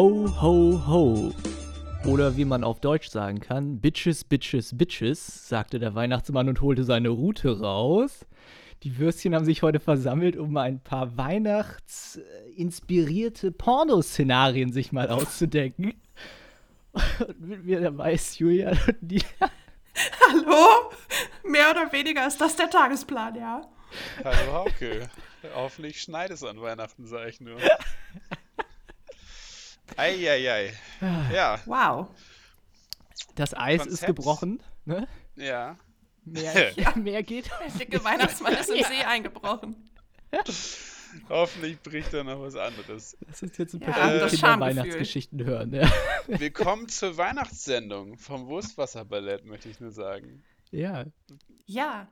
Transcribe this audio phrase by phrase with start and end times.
[0.00, 1.34] Ho, ho, ho.
[2.06, 6.84] Oder wie man auf Deutsch sagen kann, Bitches, Bitches, Bitches, sagte der Weihnachtsmann und holte
[6.84, 8.24] seine Rute raus.
[8.82, 15.92] Die Würstchen haben sich heute versammelt, um ein paar weihnachtsinspirierte Pornoszenarien sich mal auszudenken.
[17.18, 19.22] Und mit mir dabei ist Julia und die.
[20.30, 20.92] Hallo?
[21.44, 23.60] Mehr oder weniger ist das der Tagesplan, ja.
[24.24, 25.10] Hallo Hauke.
[25.54, 27.58] Hoffentlich schneit es an Weihnachten, sag ich nur.
[29.96, 30.72] Eieiei.
[31.32, 31.58] Ja.
[31.66, 32.08] Wow.
[33.34, 33.92] Das Eis Konzept.
[34.00, 35.06] ist gebrochen, ne?
[35.36, 35.76] Ja.
[36.24, 37.50] Mehr, ja, mehr geht.
[37.60, 39.88] Der dicke Weihnachtsmann ist im See eingebrochen.
[41.28, 43.16] Hoffentlich bricht da noch was anderes.
[43.26, 45.72] Das ist jetzt ein Ja, paar das Kinder-Weihnachtsgeschichten hören.
[45.74, 45.90] Ja.
[46.28, 50.42] Willkommen zur Weihnachtssendung vom Wurstwasserballett, möchte ich nur sagen.
[50.70, 51.04] ja.
[51.66, 52.08] Ja.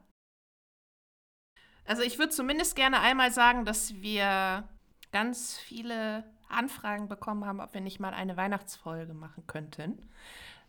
[1.84, 4.68] Also ich würde zumindest gerne einmal sagen, dass wir
[5.10, 10.08] ganz viele Anfragen bekommen haben, ob wir nicht mal eine Weihnachtsfolge machen könnten.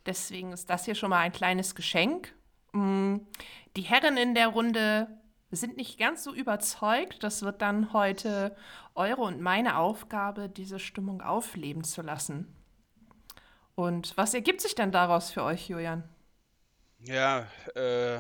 [0.06, 2.34] Deswegen ist das hier schon mal ein kleines Geschenk.
[2.72, 3.18] Mm,
[3.76, 5.08] Die Herren in der Runde
[5.52, 7.24] sind nicht ganz so überzeugt.
[7.24, 8.56] Das wird dann heute
[8.96, 12.56] eure und meine Aufgabe, diese Stimmung aufleben zu lassen.
[13.76, 16.04] Und was ergibt sich denn daraus für euch, Julian?
[17.00, 18.20] Ja, äh,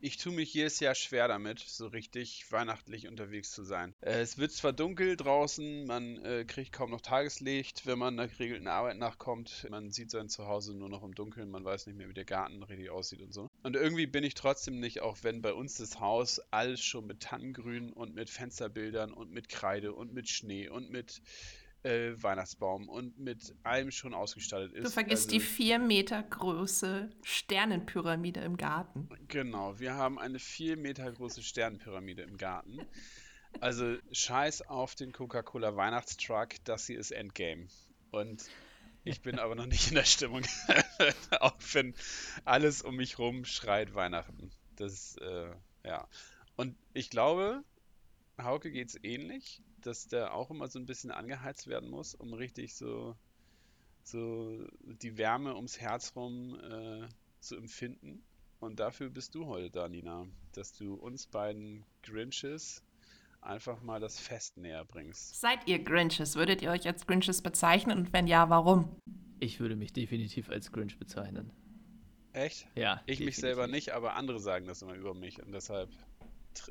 [0.00, 3.94] ich tue mich jedes Jahr schwer damit, so richtig weihnachtlich unterwegs zu sein.
[4.00, 8.28] Äh, es wird zwar dunkel draußen, man äh, kriegt kaum noch Tageslicht, wenn man der
[8.28, 9.66] geregelten Arbeit nachkommt.
[9.70, 12.62] Man sieht sein Zuhause nur noch im Dunkeln, man weiß nicht mehr, wie der Garten
[12.62, 13.48] richtig aussieht und so.
[13.62, 17.20] Und irgendwie bin ich trotzdem nicht, auch wenn bei uns das Haus alles schon mit
[17.20, 21.20] Tannengrün und mit Fensterbildern und mit Kreide und mit Schnee und mit
[21.84, 24.86] äh, Weihnachtsbaum und mit allem schon ausgestattet ist.
[24.86, 29.08] Du vergisst Also- die vier Meter große Sternenpyramide im Garten.
[29.28, 32.80] Genau, wir haben eine vier Meter große Sternenpyramide im Garten.
[33.60, 37.66] Also scheiß auf den Coca-Cola Weihnachtstruck, das hier ist Endgame.
[38.10, 38.44] Und
[39.04, 40.42] ich bin aber noch nicht in der Stimmung,
[41.40, 41.94] auch wenn
[42.44, 44.50] alles um mich rum schreit Weihnachten.
[44.76, 45.50] Das, äh,
[45.84, 46.06] ja.
[46.56, 47.62] Und ich glaube,
[48.40, 52.74] Hauke geht's ähnlich, dass der auch immer so ein bisschen angeheizt werden muss, um richtig
[52.74, 53.16] so,
[54.02, 57.08] so die Wärme ums Herz rum äh,
[57.40, 58.22] zu empfinden.
[58.60, 62.82] Und dafür bist du heute da, Nina, dass du uns beiden Grinches
[63.40, 65.40] einfach mal das Fest näher bringst.
[65.40, 66.34] Seid ihr Grinches?
[66.34, 68.96] Würdet ihr euch als Grinches bezeichnen und wenn ja, warum?
[69.40, 71.52] Ich würde mich definitiv als Grinch bezeichnen.
[72.32, 72.66] Echt?
[72.74, 73.00] Ja.
[73.06, 73.40] Ich mich definitiv.
[73.40, 75.42] selber nicht, aber andere sagen das immer über mich.
[75.42, 75.90] Und deshalb,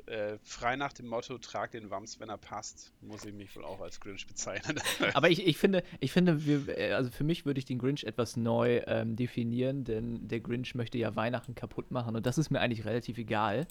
[0.06, 3.64] äh, frei nach dem Motto, trag den Wams, wenn er passt, muss ich mich wohl
[3.64, 4.80] auch als Grinch bezeichnen.
[5.14, 8.04] Aber ich, ich finde, ich finde, wir, äh, also für mich würde ich den Grinch
[8.04, 12.50] etwas neu ähm, definieren, denn der Grinch möchte ja Weihnachten kaputt machen und das ist
[12.50, 13.66] mir eigentlich relativ egal.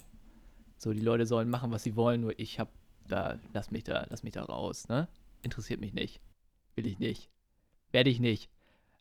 [0.76, 2.68] So, die Leute sollen machen, was sie wollen, nur ich hab
[3.08, 5.08] da, lass mich da, lass mich da raus, ne?
[5.42, 6.20] Interessiert mich nicht.
[6.74, 7.30] Will ich nicht.
[7.90, 8.50] Werde ich nicht.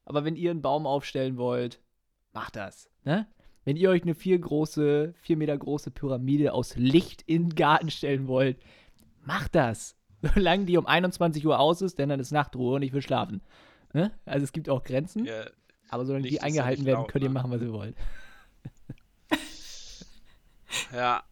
[0.05, 1.81] Aber wenn ihr einen Baum aufstellen wollt,
[2.33, 3.27] macht das, ne?
[3.67, 7.91] Wenn ihr euch eine vier große, vier Meter große Pyramide aus Licht in den Garten
[7.91, 8.61] stellen wollt,
[9.25, 9.97] macht das.
[10.21, 13.41] Solange die um 21 Uhr aus ist, denn dann ist Nachtruhe und ich will schlafen.
[13.91, 14.13] Ne?
[14.23, 15.47] Also es gibt auch Grenzen, ja,
[15.89, 17.33] aber solange Licht die eingehalten werden, laut, könnt ihr ne?
[17.33, 17.97] machen, was ihr wollt.
[20.93, 21.23] ja,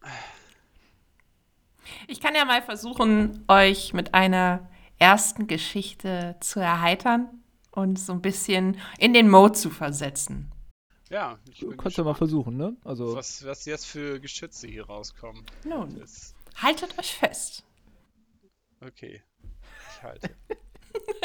[2.06, 4.68] Ich kann ja mal versuchen, euch mit einer
[4.98, 7.28] ersten Geschichte zu erheitern
[7.70, 10.52] und so ein bisschen in den Mode zu versetzen.
[11.10, 11.38] Ja.
[11.50, 12.76] Ich bin kannst ja mal versuchen, ne?
[12.84, 15.44] Also, was, was jetzt für Geschütze hier rauskommen.
[15.64, 17.64] Nun, Das, haltet euch fest.
[18.80, 19.22] okay,
[19.94, 20.30] ich halte.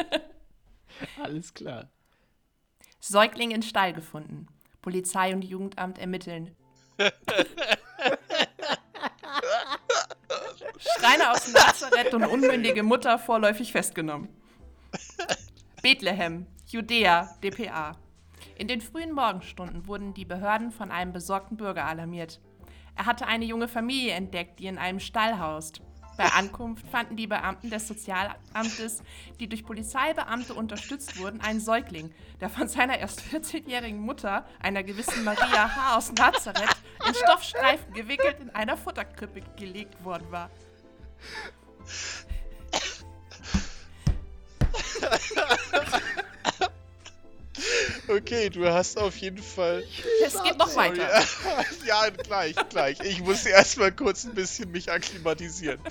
[1.23, 1.89] alles klar.
[2.99, 4.47] Säugling in Stall gefunden.
[4.81, 6.55] Polizei und Jugendamt ermitteln.
[10.77, 14.29] Schreiner aus Nazareth und unmündige Mutter vorläufig festgenommen.
[15.81, 17.93] Bethlehem, Judäa, dpa.
[18.61, 22.39] In den frühen Morgenstunden wurden die Behörden von einem besorgten Bürger alarmiert.
[22.95, 25.81] Er hatte eine junge Familie entdeckt, die in einem Stall haust.
[26.15, 29.01] Bei Ankunft fanden die Beamten des Sozialamtes,
[29.39, 35.23] die durch Polizeibeamte unterstützt wurden, einen Säugling, der von seiner erst 14-jährigen Mutter, einer gewissen
[35.23, 35.97] Maria H.
[35.97, 40.51] aus Nazareth, in Stoffstreifen gewickelt in einer Futterkrippe gelegt worden war.
[48.11, 49.83] Okay, du hast auf jeden Fall.
[50.23, 51.07] Es geht noch weiter.
[51.85, 52.99] ja, gleich, gleich.
[53.01, 55.79] Ich muss erstmal kurz ein bisschen mich akklimatisieren.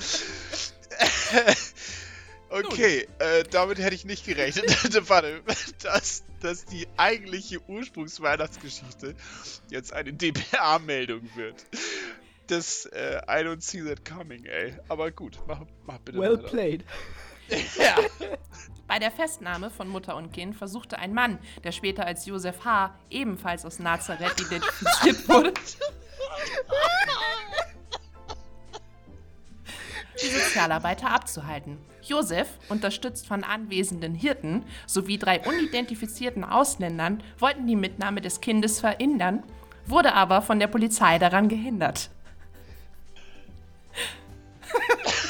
[2.50, 4.66] okay, äh, damit hätte ich nicht gerechnet.
[5.08, 5.40] Warte,
[5.82, 9.14] dass, dass die eigentliche Ursprungsweihnachtsgeschichte
[9.70, 11.64] jetzt eine DPA-Meldung wird.
[12.48, 14.74] Das, äh, I don't see that coming, ey.
[14.88, 16.48] Aber gut, mach, mach bitte Well weiter.
[16.48, 16.84] played.
[17.78, 17.96] Ja.
[18.86, 22.92] Bei der Festnahme von Mutter und Kind versuchte ein Mann, der später als Josef H.,
[23.08, 25.54] ebenfalls aus Nazareth identifiziert wurde,
[30.20, 31.78] die Sozialarbeiter abzuhalten.
[32.02, 39.44] Josef, unterstützt von anwesenden Hirten sowie drei unidentifizierten Ausländern, wollten die Mitnahme des Kindes verhindern,
[39.86, 42.10] wurde aber von der Polizei daran gehindert.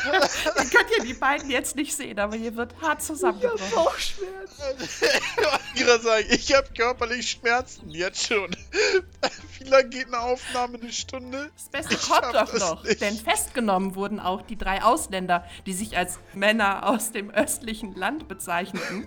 [0.05, 3.70] Ihr könnt ja die beiden jetzt nicht sehen, aber hier wird hart zusammengebrochen.
[3.75, 4.62] Bauchschmerzen.
[4.81, 8.50] Ich wollte gerade sagen, ich habe körperlich Schmerzen jetzt schon.
[9.58, 10.79] Wie lange geht eine Aufnahme?
[10.81, 11.50] Eine Stunde?
[11.55, 13.00] Das Beste Ich kommt doch noch, nicht.
[13.00, 18.29] denn festgenommen wurden auch die drei Ausländer, die sich als Männer aus dem östlichen Land
[18.29, 19.06] bezeichneten.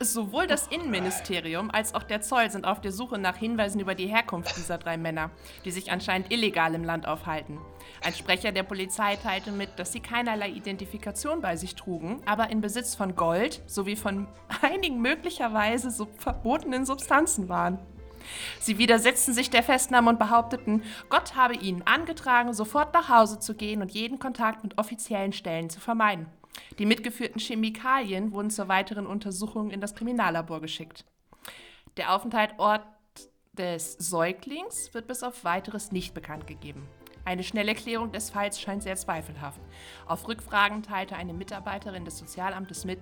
[0.00, 4.06] Sowohl das Innenministerium als auch der Zoll sind auf der Suche nach Hinweisen über die
[4.06, 5.30] Herkunft dieser drei Männer,
[5.64, 7.58] die sich anscheinend illegal im Land aufhalten.
[8.04, 12.60] Ein Sprecher der Polizei teilte mit, dass sie keinerlei Identifikation bei sich trugen, aber in
[12.60, 14.28] Besitz von Gold sowie von
[14.62, 17.80] einigen möglicherweise sub verbotenen Substanzen waren.
[18.60, 23.54] Sie widersetzten sich der Festnahme und behaupteten, Gott habe ihnen angetragen, sofort nach Hause zu
[23.54, 26.26] gehen und jeden Kontakt mit offiziellen Stellen zu vermeiden.
[26.78, 31.04] Die mitgeführten Chemikalien wurden zur weiteren Untersuchung in das Kriminallabor geschickt.
[31.96, 32.86] Der Aufenthaltsort
[33.52, 36.86] des Säuglings wird bis auf weiteres nicht bekannt gegeben.
[37.24, 39.60] Eine Schnellerklärung des Falls scheint sehr zweifelhaft.
[40.06, 43.00] Auf Rückfragen teilte eine Mitarbeiterin des Sozialamtes mit,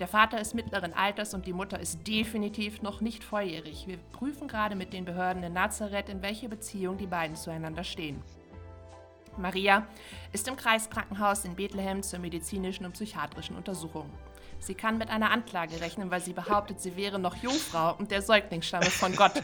[0.00, 3.86] der Vater ist mittleren Alters und die Mutter ist definitiv noch nicht volljährig.
[3.86, 8.20] Wir prüfen gerade mit den Behörden in Nazareth, in welche Beziehung die beiden zueinander stehen.
[9.38, 9.86] Maria
[10.32, 14.10] ist im Kreiskrankenhaus in Bethlehem zur medizinischen und psychiatrischen Untersuchung.
[14.58, 18.22] Sie kann mit einer Anklage rechnen, weil sie behauptet, sie wäre noch Jungfrau und der
[18.22, 19.42] Säugling stamme von Gott.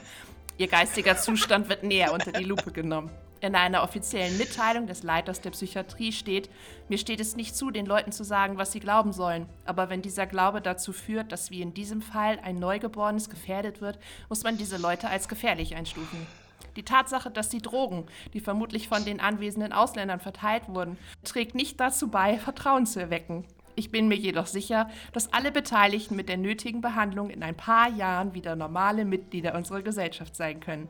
[0.56, 3.10] Ihr geistiger Zustand wird näher unter die Lupe genommen.
[3.42, 6.50] In einer offiziellen Mitteilung des Leiters der Psychiatrie steht,
[6.90, 9.46] mir steht es nicht zu, den Leuten zu sagen, was sie glauben sollen.
[9.64, 13.98] Aber wenn dieser Glaube dazu führt, dass wie in diesem Fall ein Neugeborenes gefährdet wird,
[14.28, 16.26] muss man diese Leute als gefährlich einstufen.
[16.76, 21.80] Die Tatsache, dass die Drogen, die vermutlich von den anwesenden Ausländern verteilt wurden, trägt nicht
[21.80, 23.44] dazu bei, Vertrauen zu erwecken.
[23.76, 27.88] Ich bin mir jedoch sicher, dass alle Beteiligten mit der nötigen Behandlung in ein paar
[27.88, 30.88] Jahren wieder normale Mitglieder unserer Gesellschaft sein können.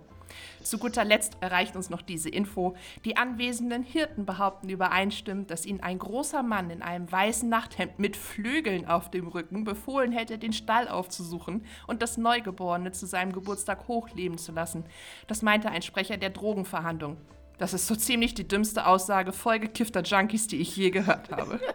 [0.63, 2.77] Zu guter Letzt erreicht uns noch diese Info.
[3.05, 8.17] Die anwesenden Hirten behaupten übereinstimmend, dass ihnen ein großer Mann in einem weißen Nachthemd mit
[8.17, 13.89] Flügeln auf dem Rücken befohlen hätte, den Stall aufzusuchen und das Neugeborene zu seinem Geburtstag
[13.89, 14.85] hochleben zu lassen.
[15.27, 17.17] Das meinte ein Sprecher der Drogenverhandlung.
[17.59, 21.61] Das ist so ziemlich die dümmste Aussage vollgekiffter Junkies, die ich je gehört habe.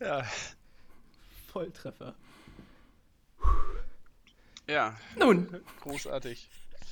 [0.00, 0.22] Ja.
[1.50, 2.14] Volltreffer.
[4.66, 6.48] Ja, Nun, großartig.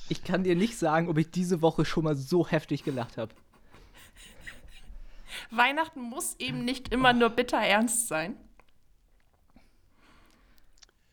[0.09, 3.33] Ich kann dir nicht sagen, ob ich diese Woche schon mal so heftig gelacht habe.
[5.49, 8.35] Weihnachten muss eben nicht immer nur bitter ernst sein,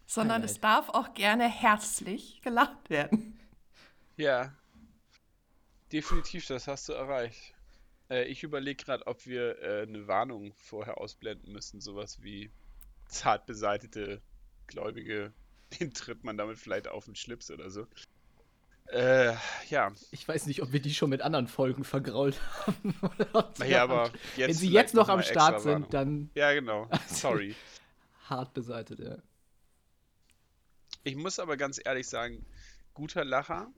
[0.06, 0.50] sondern Highlight.
[0.50, 3.38] es darf auch gerne herzlich gelacht werden.
[4.16, 4.52] Ja.
[5.92, 7.54] Definitiv, das hast du erreicht.
[8.10, 11.80] Äh, ich überlege gerade, ob wir äh, eine Warnung vorher ausblenden müssen.
[11.80, 12.50] Sowas wie
[13.06, 14.20] zart beseitete
[14.66, 15.32] Gläubige,
[15.80, 17.86] den tritt man damit vielleicht auf den Schlips oder so.
[18.86, 19.34] Äh,
[19.68, 19.92] ja.
[20.10, 22.94] Ich weiß nicht, ob wir die schon mit anderen Folgen vergrault haben.
[23.58, 25.90] Naja, aber jetzt Wenn sie jetzt noch noch am Start sind, Warnung.
[25.90, 26.88] dann Ja, genau.
[27.06, 27.54] Sorry.
[28.28, 29.18] hart beseitigt, ja.
[31.04, 32.44] Ich muss aber ganz ehrlich sagen,
[32.94, 33.72] guter Lacher,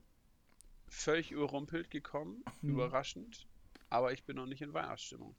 [0.88, 2.70] völlig überrumpelt gekommen, Mhm.
[2.70, 3.46] überraschend,
[3.90, 5.36] aber ich bin noch nicht in Weihnachtsstimmung.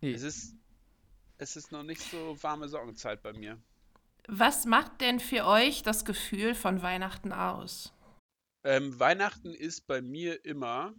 [0.00, 0.54] Nee, Es ist,
[1.38, 3.56] es ist noch nicht so warme Sorgenzeit bei mir.
[4.30, 7.94] Was macht denn für euch das Gefühl von Weihnachten aus?
[8.62, 10.94] Ähm, Weihnachten ist bei mir immer,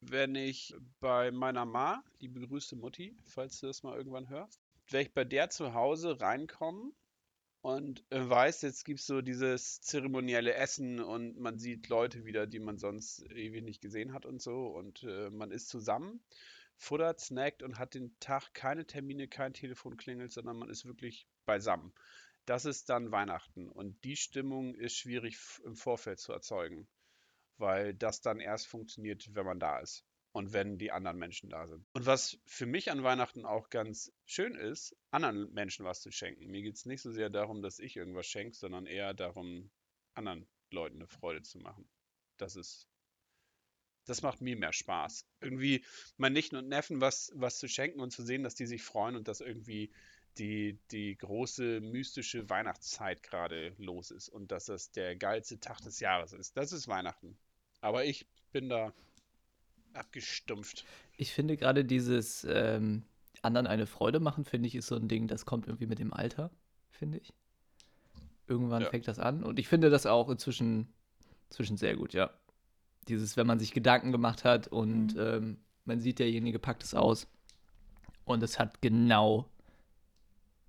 [0.00, 5.02] wenn ich bei meiner Ma, die begrüßte Mutti, falls du das mal irgendwann hörst, wenn
[5.02, 6.90] ich bei der zu Hause reinkomme
[7.60, 12.48] und äh, weiß, jetzt gibt es so dieses zeremonielle Essen und man sieht Leute wieder,
[12.48, 16.20] die man sonst ewig nicht gesehen hat und so und äh, man ist zusammen,
[16.76, 21.28] futtert, snackt und hat den Tag keine Termine, kein Telefon klingelt, sondern man ist wirklich
[21.44, 21.92] beisammen.
[22.46, 26.88] Das ist dann Weihnachten und die Stimmung ist schwierig im Vorfeld zu erzeugen
[27.58, 31.66] weil das dann erst funktioniert, wenn man da ist und wenn die anderen Menschen da
[31.66, 31.86] sind.
[31.92, 36.50] Und was für mich an Weihnachten auch ganz schön ist, anderen Menschen was zu schenken.
[36.50, 39.70] Mir geht es nicht so sehr darum, dass ich irgendwas schenke, sondern eher darum,
[40.14, 41.88] anderen Leuten eine Freude zu machen.
[42.36, 42.88] Das ist,
[44.04, 45.26] das macht mir mehr Spaß.
[45.40, 45.84] Irgendwie
[46.16, 49.16] meinen Nichten und Neffen was, was zu schenken und zu sehen, dass die sich freuen
[49.16, 49.92] und dass irgendwie
[50.38, 56.00] die, die große mystische Weihnachtszeit gerade los ist und dass das der geilste Tag des
[56.00, 56.56] Jahres ist.
[56.56, 57.36] Das ist Weihnachten.
[57.80, 58.92] Aber ich bin da
[59.94, 60.84] abgestumpft.
[61.16, 63.02] Ich finde gerade dieses ähm,
[63.42, 66.12] anderen eine Freude machen, finde ich, ist so ein Ding, das kommt irgendwie mit dem
[66.12, 66.50] Alter,
[66.90, 67.32] finde ich.
[68.46, 68.90] Irgendwann Ja.
[68.90, 69.42] fängt das an.
[69.42, 70.92] Und ich finde das auch inzwischen,
[71.48, 72.30] inzwischen sehr gut, ja.
[73.08, 75.20] Dieses, wenn man sich Gedanken gemacht hat und Mhm.
[75.20, 77.28] ähm, man sieht, derjenige packt es aus.
[78.24, 79.48] Und es hat genau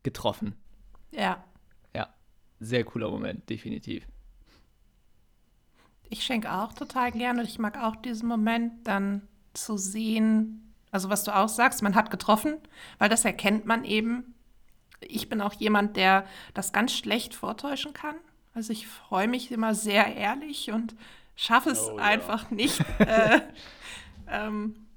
[0.07, 0.55] getroffen.
[1.11, 1.43] Ja.
[1.93, 2.07] Ja,
[2.61, 4.07] sehr cooler Moment, definitiv.
[6.09, 7.43] Ich schenke auch total gerne.
[7.43, 12.09] Ich mag auch diesen Moment, dann zu sehen, also was du auch sagst, man hat
[12.09, 12.55] getroffen,
[12.99, 14.33] weil das erkennt man eben.
[15.01, 18.15] Ich bin auch jemand, der das ganz schlecht vortäuschen kann.
[18.53, 20.95] Also ich freue mich immer sehr ehrlich und
[21.35, 22.03] schaffe es Oh, ja.
[22.05, 22.79] einfach nicht.
[22.99, 23.41] äh,
[24.29, 24.87] ähm,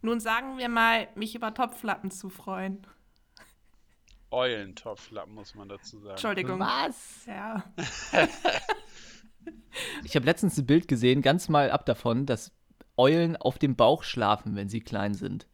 [0.00, 2.86] nun sagen wir mal, mich über Topflappen zu freuen.
[4.32, 6.10] Eulentopflappen, muss man dazu sagen.
[6.10, 6.58] Entschuldigung.
[6.60, 7.26] Was?
[7.26, 7.64] Ja.
[10.04, 12.52] Ich habe letztens ein Bild gesehen, ganz mal ab davon, dass
[12.96, 15.46] Eulen auf dem Bauch schlafen, wenn sie klein sind.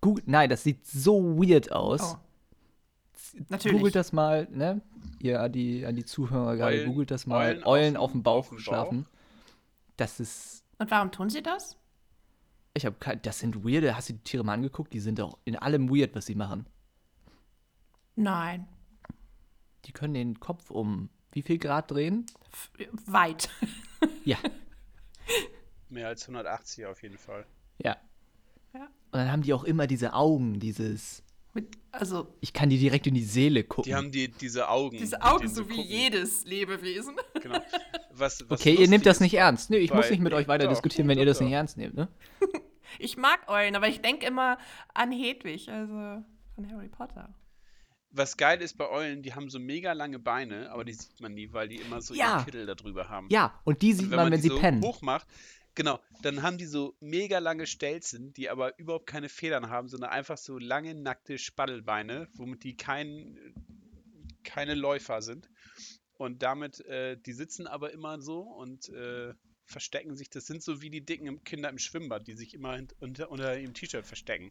[0.00, 2.14] Google, nein, das sieht so weird aus.
[2.16, 2.18] Oh.
[3.50, 3.76] Natürlich.
[3.76, 4.80] Googelt das mal, ne?
[5.20, 7.46] Ihr an die, an die Zuhörer gerade, Eulen- googelt das mal.
[7.48, 8.62] Eulen Eulen, auf dem- Bauch auf dem Bauch?
[8.62, 9.06] schlafen.
[9.98, 10.64] Das ist.
[10.78, 11.76] Und warum tun sie das?
[12.72, 13.20] Ich habe kein.
[13.22, 13.94] Das sind weirde.
[13.94, 14.92] Hast du die Tiere mal angeguckt?
[14.94, 16.66] Die sind doch in allem weird, was sie machen.
[18.16, 18.68] Nein.
[19.84, 22.26] Die können den Kopf um wie viel Grad drehen?
[22.52, 22.70] F
[23.06, 23.48] weit.
[24.24, 24.38] Ja,
[25.88, 27.44] Mehr als 180 auf jeden Fall.
[27.78, 27.96] ja.
[28.72, 28.82] Ja.
[28.82, 31.22] Und dann haben die auch immer diese Augen, dieses.
[31.52, 33.90] Mit, also Ich kann die direkt in die Seele gucken.
[33.90, 34.96] Die haben die, diese Augen.
[34.96, 35.90] diese Augen, so wie gucken.
[35.90, 37.16] jedes Lebewesen.
[37.42, 37.58] Genau.
[38.12, 39.70] Was, was okay, ihr nehmt das nicht ernst.
[39.70, 41.44] Nö, ich muss nicht mit euch weiter doch, diskutieren, wenn doch, ihr das doch.
[41.44, 42.08] nicht ernst nehmt, ne?
[42.98, 44.58] Ich mag Eulen, aber ich denke immer
[44.94, 46.22] an Hedwig, also
[46.54, 47.32] von Harry Potter.
[48.12, 51.32] Was geil ist bei Eulen, die haben so mega lange Beine, aber die sieht man
[51.34, 52.36] nie, weil die immer so Ja.
[52.38, 53.28] ihren Kittel da drüber haben.
[53.30, 54.82] Ja, und die Und sieht man, wenn die sie so pennen.
[54.82, 55.26] hoch macht,
[55.76, 60.10] genau, dann haben die so mega lange Stelzen, die aber überhaupt keine Federn haben, sondern
[60.10, 63.38] einfach so lange, nackte Spaddelbeine, womit die kein,
[64.42, 65.48] keine Läufer sind.
[66.16, 69.32] Und damit, äh, die sitzen aber immer so und äh,
[69.64, 70.28] verstecken sich.
[70.30, 73.72] Das sind so wie die dicken Kinder im Schwimmbad, die sich immer unter, unter ihrem
[73.72, 74.50] T-Shirt verstecken.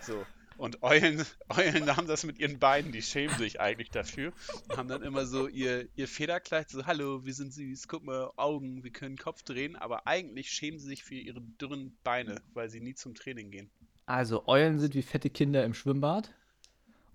[0.00, 0.24] So.
[0.56, 4.32] Und Eulen, Eulen haben das mit ihren Beinen, die schämen sich eigentlich dafür.
[4.68, 8.30] Und haben dann immer so ihr, ihr Federkleid, so, hallo, wir sind süß, guck mal,
[8.36, 12.70] Augen, wir können Kopf drehen, aber eigentlich schämen sie sich für ihre dürren Beine, weil
[12.70, 13.70] sie nie zum Training gehen.
[14.06, 16.32] Also, Eulen sind wie fette Kinder im Schwimmbad.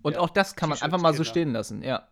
[0.01, 2.07] Und Ja, auch das kann man einfach mal so stehen lassen, ja.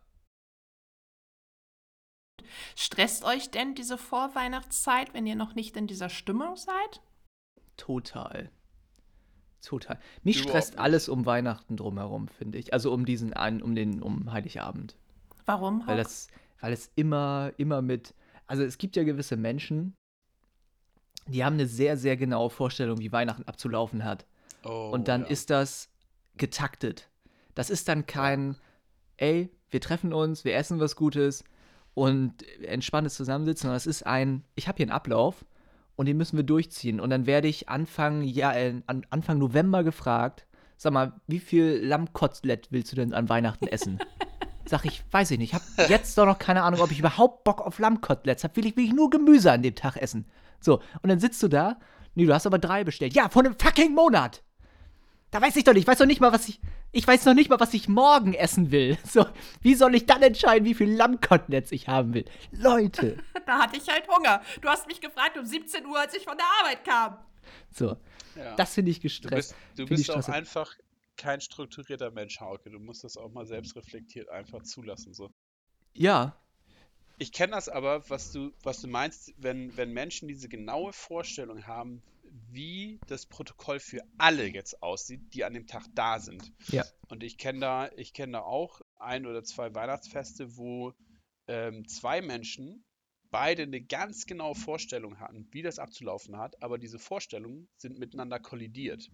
[2.75, 7.01] Stresst euch denn diese Vorweihnachtszeit, wenn ihr noch nicht in dieser Stimmung seid?
[7.75, 8.51] Total.
[9.62, 10.00] Total.
[10.24, 10.80] Mich Überhaupt stresst nicht.
[10.80, 12.74] alles um Weihnachten drumherum, finde ich.
[12.74, 14.96] Also um diesen einen, um den, um Heiligabend.
[15.46, 15.86] Warum?
[15.86, 16.28] Weil das,
[16.62, 18.14] weil es immer, immer mit.
[18.46, 19.96] Also es gibt ja gewisse Menschen,
[21.28, 24.26] die haben eine sehr, sehr genaue Vorstellung, wie Weihnachten abzulaufen hat.
[24.64, 25.28] Oh, Und dann ja.
[25.28, 25.90] ist das
[26.38, 27.10] getaktet.
[27.56, 28.56] Das ist dann kein,
[29.18, 31.44] ey, wir treffen uns, wir essen was Gutes
[31.94, 35.46] und entspanntes Zusammensitzen, sondern es ist ein, ich habe hier einen Ablauf
[35.98, 37.01] und den müssen wir durchziehen.
[37.01, 41.82] Und dann werde ich Anfang, ja, äh, an, Anfang November gefragt, sag mal, wie viel
[41.84, 44.00] Lammkotelett willst du denn an Weihnachten essen?
[44.70, 45.54] Sag ich, weiß ich nicht.
[45.54, 48.58] Ich habe jetzt doch noch keine Ahnung, ob ich überhaupt Bock auf Lammkoteletts habe.
[48.58, 50.25] Will ich, will ich nur Gemüse an dem Tag essen.
[50.60, 51.80] So, und dann sitzt du da.
[52.16, 53.13] Nee, du hast aber drei bestellt.
[53.13, 54.44] Ja, vor einem fucking Monat.
[55.32, 55.84] Da weiß ich doch nicht.
[55.84, 56.60] Ich weiß doch nicht mal, was ich.
[56.98, 58.98] Ich weiß noch nicht mal, was ich morgen essen will.
[59.06, 59.24] So,
[59.62, 62.25] wie soll ich dann entscheiden, wie viel Lammkoteletts ich haben will?
[62.51, 63.18] Leute.
[63.46, 64.42] Da hatte ich halt Hunger.
[64.62, 67.18] Du hast mich gefragt um 17 Uhr, als ich von der Arbeit kam.
[67.72, 67.96] So,
[68.36, 68.56] Ja.
[68.56, 69.51] das finde ich Du gestresst.
[69.51, 70.34] bist, du Find ich bist auch stressig.
[70.34, 70.74] einfach
[71.18, 72.70] kein strukturierter Mensch, Hauke.
[72.72, 75.13] Du musst das auch mal selbst reflektiert einfach zulassen.
[75.13, 75.30] So.
[75.94, 76.36] Ja,
[77.20, 81.66] Ich kenne das aber, was du, was du meinst, wenn, wenn Menschen diese genaue Vorstellung
[81.68, 82.01] haben,
[82.50, 86.51] wie das Protokoll für alle jetzt aussieht, die an dem Tag da sind.
[86.67, 86.86] Ja.
[87.10, 90.94] Und ich kenne da, ich kenne da auch ein oder zwei Weihnachtsfeste, wo
[91.48, 92.84] ähm, zwei Menschen
[93.29, 98.39] beide eine ganz genaue Vorstellung hatten, wie das abzulaufen hat, aber diese Vorstellungen sind miteinander
[98.39, 99.10] kollidiert.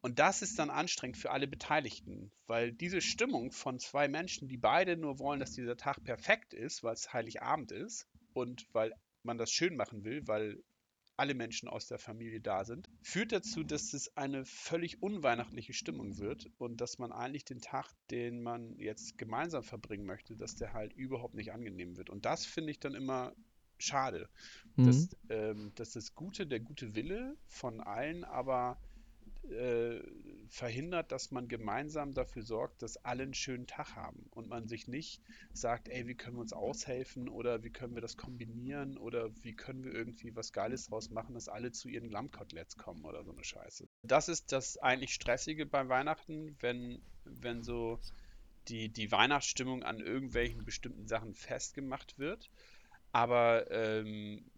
[0.00, 4.58] Und das ist dann anstrengend für alle Beteiligten, weil diese Stimmung von zwei Menschen, die
[4.58, 9.38] beide nur wollen, dass dieser Tag perfekt ist, weil es Heiligabend ist und weil man
[9.38, 10.62] das schön machen will, weil
[11.16, 16.18] alle Menschen aus der Familie da sind, führt dazu, dass es eine völlig unweihnachtliche Stimmung
[16.18, 20.72] wird und dass man eigentlich den Tag, den man jetzt gemeinsam verbringen möchte, dass der
[20.72, 22.10] halt überhaupt nicht angenehm wird.
[22.10, 23.34] Und das finde ich dann immer
[23.78, 24.28] schade,
[24.76, 24.86] mhm.
[24.86, 28.78] dass, ähm, dass das Gute, der gute Wille von allen, aber
[29.50, 30.00] äh,
[30.48, 34.88] verhindert, dass man gemeinsam dafür sorgt, dass alle einen schönen Tag haben und man sich
[34.88, 35.22] nicht
[35.52, 39.54] sagt, ey, wie können wir uns aushelfen oder wie können wir das kombinieren oder wie
[39.54, 43.32] können wir irgendwie was Geiles draus machen, dass alle zu ihren Lammkoteletts kommen oder so
[43.32, 43.88] eine Scheiße.
[44.02, 48.00] Das ist das eigentlich Stressige bei Weihnachten, wenn, wenn so
[48.68, 52.50] die, die Weihnachtsstimmung an irgendwelchen bestimmten Sachen festgemacht wird.
[53.12, 54.50] Aber ähm,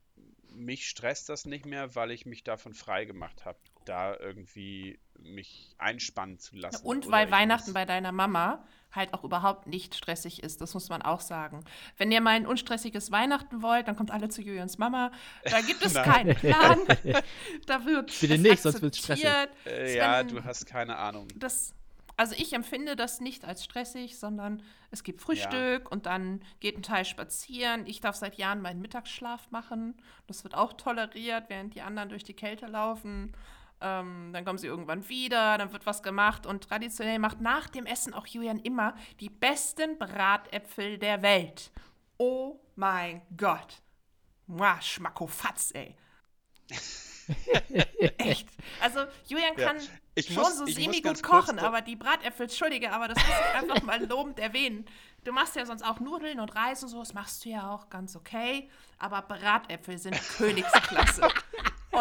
[0.49, 5.75] mich stresst das nicht mehr, weil ich mich davon frei gemacht habe, da irgendwie mich
[5.78, 6.85] einspannen zu lassen.
[6.85, 11.02] Und weil Weihnachten bei deiner Mama halt auch überhaupt nicht stressig ist, das muss man
[11.02, 11.64] auch sagen.
[11.97, 15.11] Wenn ihr mal ein unstressiges Weihnachten wollt, dann kommt alle zu Julians Mama.
[15.45, 16.78] Da gibt es keinen Plan.
[17.66, 19.28] da wird Bitte nicht, sonst wird es stressig.
[19.66, 21.28] Äh, ja, du hast keine Ahnung.
[21.37, 21.75] Das
[22.19, 25.88] also ich empfinde das nicht als stressig, sondern es gibt Frühstück ja.
[25.90, 27.87] und dann geht ein Teil spazieren.
[27.87, 29.95] Ich darf seit Jahren meinen Mittagsschlaf machen.
[30.26, 33.35] Das wird auch toleriert, während die anderen durch die Kälte laufen.
[33.80, 37.85] Ähm, dann kommen sie irgendwann wieder, dann wird was gemacht und traditionell macht nach dem
[37.85, 41.71] Essen auch Julian immer die besten Bratäpfel der Welt.
[42.16, 43.83] Oh mein Gott.
[44.47, 45.95] Mua, Schmackofatz, ey.
[48.18, 48.49] Echt.
[48.80, 50.23] Also Julian kann ja.
[50.23, 54.04] schon muss, so semi-gut kochen, aber die Bratäpfel, entschuldige, aber das muss ich einfach mal
[54.06, 54.87] lobend erwähnen.
[55.25, 57.90] Du machst ja sonst auch Nudeln und Reis und so, das machst du ja auch
[57.90, 61.28] ganz okay, aber Bratäpfel sind Königsklasse.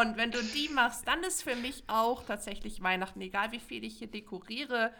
[0.01, 3.83] Und wenn du die machst, dann ist für mich auch tatsächlich Weihnachten, egal wie viel
[3.83, 4.93] ich hier dekoriere,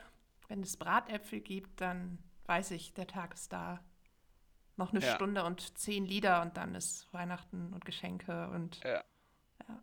[0.47, 3.83] wenn es Bratäpfel gibt, dann weiß ich, der Tag ist da.
[4.77, 5.15] Noch eine ja.
[5.15, 9.03] Stunde und zehn Lieder und dann ist Weihnachten und Geschenke und ja.
[9.67, 9.81] ja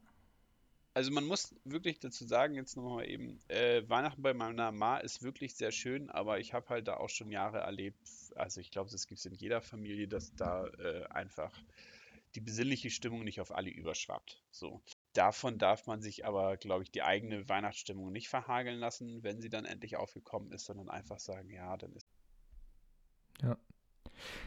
[0.94, 5.22] also man muss wirklich dazu sagen, jetzt nochmal eben, äh, Weihnachten bei meiner Ma ist
[5.22, 8.90] wirklich sehr schön, aber ich habe halt da auch schon Jahre erlebt, also ich glaube,
[8.90, 11.52] das gibt es in jeder Familie, dass da äh, einfach
[12.34, 14.42] die besinnliche Stimmung nicht auf alle überschwappt.
[14.50, 14.82] So.
[15.12, 19.50] Davon darf man sich aber, glaube ich, die eigene Weihnachtsstimmung nicht verhageln lassen, wenn sie
[19.50, 22.06] dann endlich aufgekommen ist, sondern einfach sagen, ja, dann ist.
[23.42, 23.56] Ja.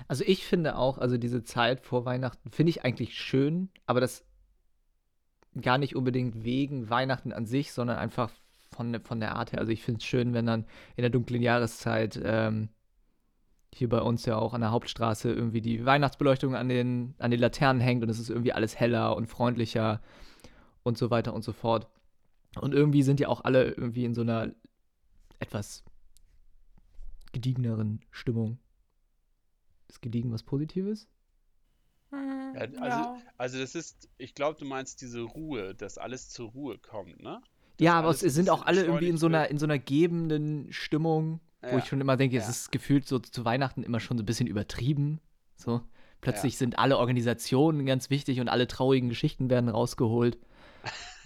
[0.07, 4.25] Also ich finde auch, also diese Zeit vor Weihnachten finde ich eigentlich schön, aber das
[5.61, 8.31] gar nicht unbedingt wegen Weihnachten an sich, sondern einfach
[8.71, 9.59] von, von der Art her.
[9.59, 12.69] Also ich finde es schön, wenn dann in der dunklen Jahreszeit ähm,
[13.73, 17.39] hier bei uns ja auch an der Hauptstraße irgendwie die Weihnachtsbeleuchtung an den, an den
[17.39, 20.01] Laternen hängt und es ist irgendwie alles heller und freundlicher
[20.85, 21.87] und so weiter und so fort.
[22.61, 24.53] Und irgendwie sind ja auch alle irgendwie in so einer
[25.39, 25.83] etwas
[27.33, 28.59] gediegeneren Stimmung.
[29.89, 31.07] Ist gediegen was Positives?
[32.11, 33.17] Ja, also, ja.
[33.37, 37.41] also das ist, ich glaube, du meinst diese Ruhe, dass alles zur Ruhe kommt, ne?
[37.77, 40.71] Dass ja, aber es sind auch alle irgendwie in so einer, in so einer gebenden
[40.71, 41.73] Stimmung, ja.
[41.73, 42.41] wo ich schon immer denke, ja.
[42.41, 45.19] es ist gefühlt so zu Weihnachten immer schon so ein bisschen übertrieben.
[45.57, 45.81] So.
[46.21, 50.37] Plötzlich sind alle Organisationen ganz wichtig und alle traurigen Geschichten werden rausgeholt.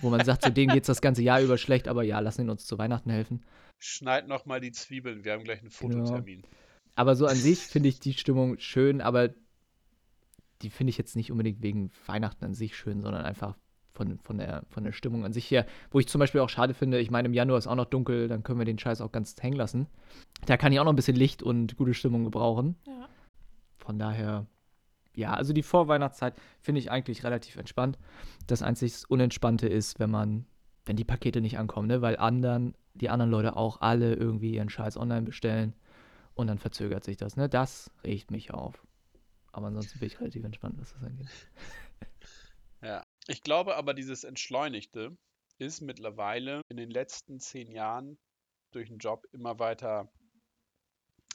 [0.02, 2.42] Wo man sagt, zu denen geht es das ganze Jahr über schlecht, aber ja, lassen
[2.42, 3.44] ihn uns zu Weihnachten helfen.
[3.78, 6.06] Schneid noch mal die Zwiebeln, wir haben gleich einen genau.
[6.06, 6.42] Fototermin.
[6.42, 6.54] Genau.
[6.96, 9.30] Aber so an sich finde ich die Stimmung schön, aber
[10.62, 13.56] die finde ich jetzt nicht unbedingt wegen Weihnachten an sich schön, sondern einfach
[13.94, 15.66] von, von, der, von der Stimmung an sich her.
[15.92, 18.28] Wo ich zum Beispiel auch schade finde, ich meine, im Januar ist auch noch dunkel,
[18.28, 19.88] dann können wir den Scheiß auch ganz hängen lassen.
[20.46, 22.76] Da kann ich auch noch ein bisschen Licht und gute Stimmung gebrauchen.
[22.86, 23.10] Ja.
[23.78, 24.46] Von daher,
[25.16, 27.98] ja, also die Vorweihnachtszeit finde ich eigentlich relativ entspannt.
[28.48, 30.46] Das einzig Unentspannte ist, wenn man,
[30.86, 32.02] wenn die Pakete nicht ankommen, ne?
[32.02, 35.74] weil anderen, die anderen Leute auch alle irgendwie ihren Scheiß online bestellen
[36.36, 37.36] und dann verzögert sich das.
[37.36, 37.50] Ne?
[37.50, 38.86] Das regt mich auf.
[39.52, 41.28] Aber ansonsten bin ich relativ entspannt, was das angeht.
[42.82, 45.18] Ja, ich glaube aber, dieses Entschleunigte
[45.58, 48.18] ist mittlerweile in den letzten zehn Jahren
[48.72, 50.10] durch den Job immer weiter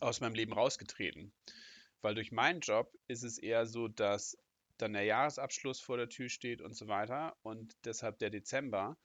[0.01, 1.33] aus meinem Leben rausgetreten.
[2.05, 4.37] Weil durch meinen Job ist es eher so, dass
[4.77, 8.99] dann der Jahresabschluss vor der Tür steht und so weiter und deshalb der Dezember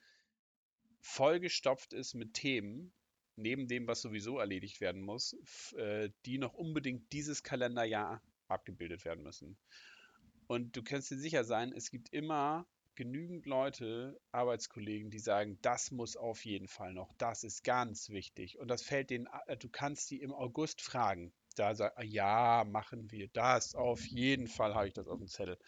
[1.00, 2.92] vollgestopft ist mit Themen,
[3.36, 5.32] neben dem, was sowieso erledigt werden muss,
[5.78, 9.56] äh, die noch unbedingt dieses Kalenderjahr abgebildet werden müssen.
[10.46, 15.90] Und du kannst dir sicher sein, es gibt immer genügend Leute, Arbeitskollegen, die sagen, das
[15.90, 18.58] muss auf jeden Fall noch, das ist ganz wichtig.
[18.58, 21.32] Und das fällt denen, äh, du kannst die im August fragen.
[21.56, 25.58] Da sagt, ja, machen wir das, auf jeden Fall habe ich das auf dem Zettel.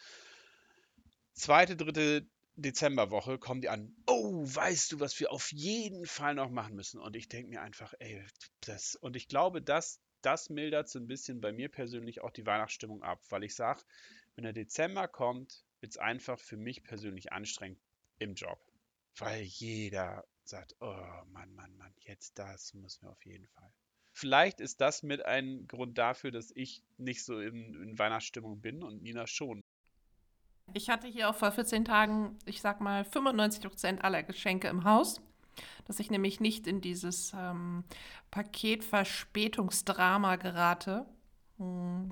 [1.33, 6.49] Zweite, dritte Dezemberwoche kommen die an, oh, weißt du, was wir auf jeden Fall noch
[6.49, 6.99] machen müssen?
[6.99, 8.23] Und ich denke mir einfach, ey,
[8.61, 12.45] das, und ich glaube, das das mildert so ein bisschen bei mir persönlich auch die
[12.45, 13.83] Weihnachtsstimmung ab, weil ich sage,
[14.35, 17.79] wenn der Dezember kommt, wird es einfach für mich persönlich anstrengend
[18.19, 18.59] im Job.
[19.17, 23.71] Weil jeder sagt, oh Mann, Mann, Mann, jetzt das müssen wir auf jeden Fall.
[24.13, 28.83] Vielleicht ist das mit ein Grund dafür, dass ich nicht so in, in Weihnachtsstimmung bin
[28.83, 29.63] und Nina schon.
[30.73, 35.19] Ich hatte hier auch vor 14 Tagen, ich sag mal, 95% aller Geschenke im Haus.
[35.85, 37.83] Dass ich nämlich nicht in dieses ähm,
[38.31, 41.05] Paketverspätungsdrama gerate.
[41.57, 42.09] Mm.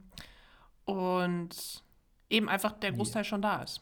[0.85, 1.83] Und
[2.29, 3.81] eben einfach der Großteil schon da ist.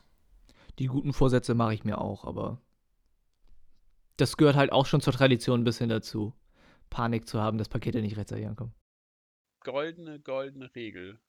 [0.78, 2.62] Die guten Vorsätze mache ich mir auch, aber
[4.18, 6.36] das gehört halt auch schon zur Tradition ein bisschen dazu.
[6.90, 8.74] Panik zu haben, dass Pakete nicht rechtzeitig ankommen.
[9.62, 11.20] Goldene, goldene Regel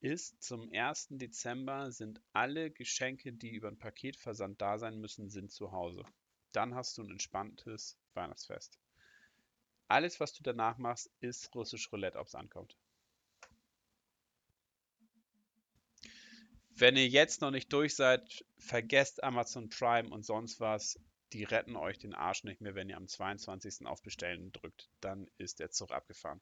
[0.00, 1.08] ist, zum 1.
[1.10, 6.04] Dezember sind alle Geschenke, die über ein Paketversand da sein müssen, sind zu Hause.
[6.52, 8.78] Dann hast du ein entspanntes Weihnachtsfest.
[9.88, 12.76] Alles, was du danach machst, ist russisch Roulette, ob es ankommt.
[16.70, 20.98] Wenn ihr jetzt noch nicht durch seid, vergesst Amazon Prime und sonst was.
[21.32, 23.86] Die retten euch den Arsch nicht mehr, wenn ihr am 22.
[23.86, 24.88] auf Bestellen drückt.
[25.00, 26.40] Dann ist der Zug abgefahren.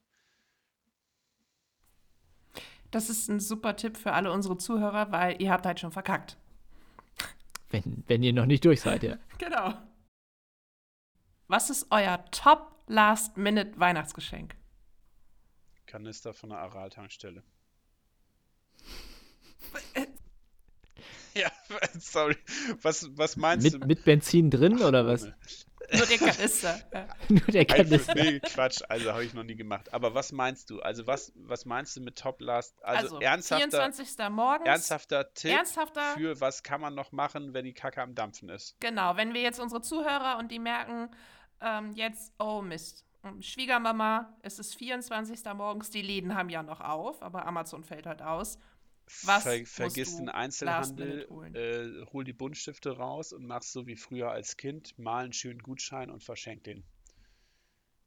[2.91, 6.37] Das ist ein super Tipp für alle unsere Zuhörer, weil ihr habt halt schon verkackt.
[7.69, 9.17] Wenn, wenn ihr noch nicht durch seid, ja.
[9.37, 9.75] genau.
[11.47, 14.55] Was ist euer Top Last-Minute Weihnachtsgeschenk?
[15.85, 17.43] Kanister von der Aral-Tankstelle.
[21.39, 21.51] Ja,
[21.99, 22.37] sorry.
[22.81, 23.87] Was, was meinst mit, du?
[23.87, 25.27] Mit Benzin drin oder was?
[25.91, 26.79] Nur der Kanister.
[27.29, 28.13] Nur der Kanister.
[28.13, 28.31] Kanister.
[28.31, 29.91] Nee, Quatsch, also habe ich noch nie gemacht.
[29.91, 30.79] Aber was meinst du?
[30.81, 32.75] Also was, was meinst du mit Top Last?
[32.83, 34.29] Also, Also, ernsthafter, 24.
[34.29, 34.67] morgens.
[34.67, 36.01] ernsthafter Tipp Ernsthafter.
[36.15, 38.75] für was kann man noch machen, wenn die Kacke am Dampfen ist?
[38.79, 41.09] Genau, wenn wir jetzt unsere Zuhörer und die merken,
[41.61, 43.03] ähm, jetzt, oh Mist.
[43.23, 45.39] ähm, Schwiegermama, es ist 24.
[45.55, 48.59] morgens, die Läden haben ja noch auf, aber Amazon fällt halt aus.
[49.23, 54.29] Was Ver vergiss den Einzelhandel, äh, hol die Buntstifte raus und mach's so wie früher
[54.29, 56.83] als Kind, mal einen schönen Gutschein und verschenk den.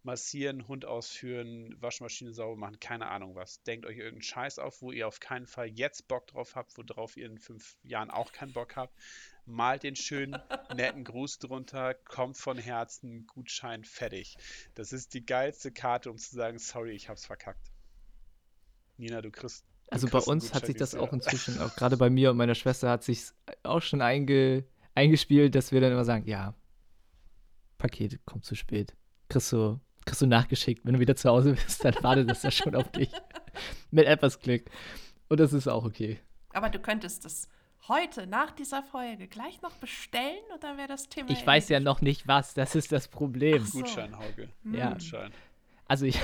[0.04, 3.62] Massieren, Hund ausführen, Waschmaschine sauber machen, keine Ahnung was.
[3.62, 7.16] Denkt euch irgendeinen Scheiß auf, wo ihr auf keinen Fall jetzt Bock drauf habt, worauf
[7.16, 8.96] ihr in fünf Jahren auch keinen Bock habt.
[9.44, 10.40] Malt den schönen,
[10.74, 14.36] netten Gruß drunter, kommt von Herzen, Gutschein, fertig.
[14.74, 17.70] Das ist die geilste Karte, um zu sagen, sorry, ich hab's verkackt.
[18.96, 22.30] Nina, du kriegst Also bei uns hat sich das auch inzwischen, auch gerade bei mir
[22.30, 23.26] und meiner Schwester hat sich
[23.62, 26.54] auch schon einge, eingespielt, dass wir dann immer sagen, ja,
[27.76, 28.94] Paket kommt zu spät.
[29.28, 30.84] Kriegst du, kriegst du nachgeschickt.
[30.86, 33.10] Wenn du wieder zu Hause bist, dann wartet das ja schon auf dich.
[33.90, 34.64] Mit etwas Glück.
[35.28, 36.18] Und das ist auch okay.
[36.54, 37.48] Aber du könntest es
[37.88, 41.30] heute nach dieser Folge gleich noch bestellen und dann wäre das Thema.
[41.30, 43.64] Ich weiß ja noch nicht was, das ist das Problem.
[43.64, 43.80] So.
[43.80, 44.48] Gutschein, Hauke.
[44.72, 44.92] Ja.
[44.92, 45.32] Gutschein.
[45.86, 46.18] Also ich,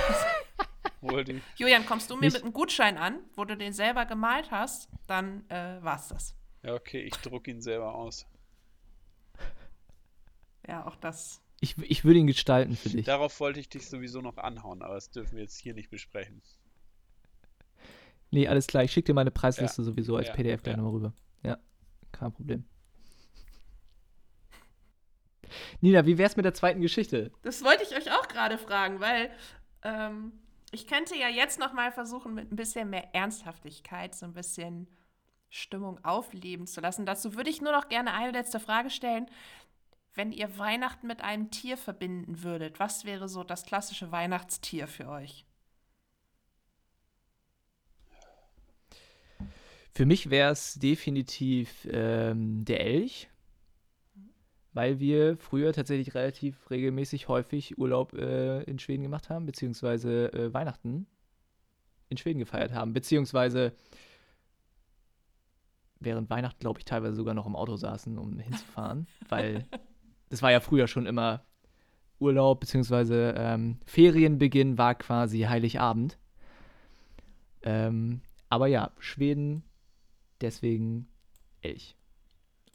[1.03, 1.41] Hol die.
[1.57, 4.89] Julian, kommst du mir Nicht- mit einem Gutschein an, wo du den selber gemalt hast,
[5.07, 6.35] dann äh, war's das.
[6.63, 8.27] Ja, okay, ich druck ihn selber aus.
[10.67, 11.41] Ja, auch das.
[11.61, 13.07] ich, ich würde ihn gestalten für dich.
[13.07, 16.43] Darauf wollte ich dich sowieso noch anhauen, aber das dürfen wir jetzt hier nicht besprechen.
[18.31, 18.85] Nee, alles klar.
[18.85, 20.83] Ich schicke dir meine Preisliste sowieso als Ja, PDF gleich ja.
[20.83, 21.13] nochmal rüber.
[21.43, 21.57] Ja,
[22.13, 22.65] kein Problem.
[25.81, 27.31] Nina, wie wär's mit der zweiten Geschichte?
[27.43, 29.31] Das wollte ich euch auch gerade fragen, weil
[29.83, 30.33] ähm,
[30.71, 34.87] ich könnte ja jetzt noch mal versuchen, mit ein bisschen mehr Ernsthaftigkeit so ein bisschen
[35.51, 37.07] Stimmung aufleben zu lassen.
[37.07, 39.27] Dazu würde ich nur noch gerne eine letzte Frage stellen.
[40.15, 45.09] Wenn ihr Weihnachten mit einem Tier verbinden würdet, was wäre so das klassische Weihnachtstier für
[45.09, 45.47] euch?
[49.95, 53.29] Für mich wäre es definitiv ähm, der Elch,
[54.79, 60.55] weil wir früher tatsächlich relativ regelmäßig häufig Urlaub äh, in Schweden gemacht haben, beziehungsweise äh,
[60.55, 61.09] Weihnachten
[62.09, 63.73] in Schweden gefeiert haben, beziehungsweise
[65.99, 69.67] während Weihnachten, glaube ich, teilweise sogar noch im Auto saßen, um hinzufahren, weil
[70.29, 71.45] das war ja früher schon immer
[72.21, 76.19] Urlaub, beziehungsweise ähm, Ferienbeginn war quasi Heiligabend.
[77.63, 79.65] Ähm, aber ja, Schweden,
[80.41, 81.09] deswegen
[81.63, 81.97] Elch.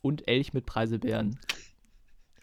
[0.02, 1.40] Und Elch mit Preiselbeeren.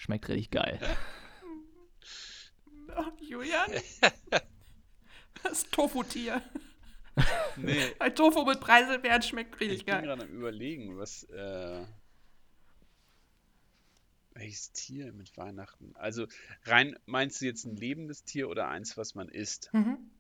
[0.01, 0.81] Schmeckt richtig geil.
[3.21, 3.71] Julian?
[5.43, 6.43] Das Tofu-Tier.
[7.57, 10.03] Nee, Ein Tofu mit Preiselbeeren schmeckt richtig ich bin geil.
[10.03, 11.87] gerade am überlegen, was, äh,
[14.35, 15.95] welches Tier mit Weihnachten?
[15.97, 16.27] Also
[16.65, 19.71] rein, meinst du jetzt ein lebendes Tier oder eins, was man isst?
[19.73, 20.11] Mhm.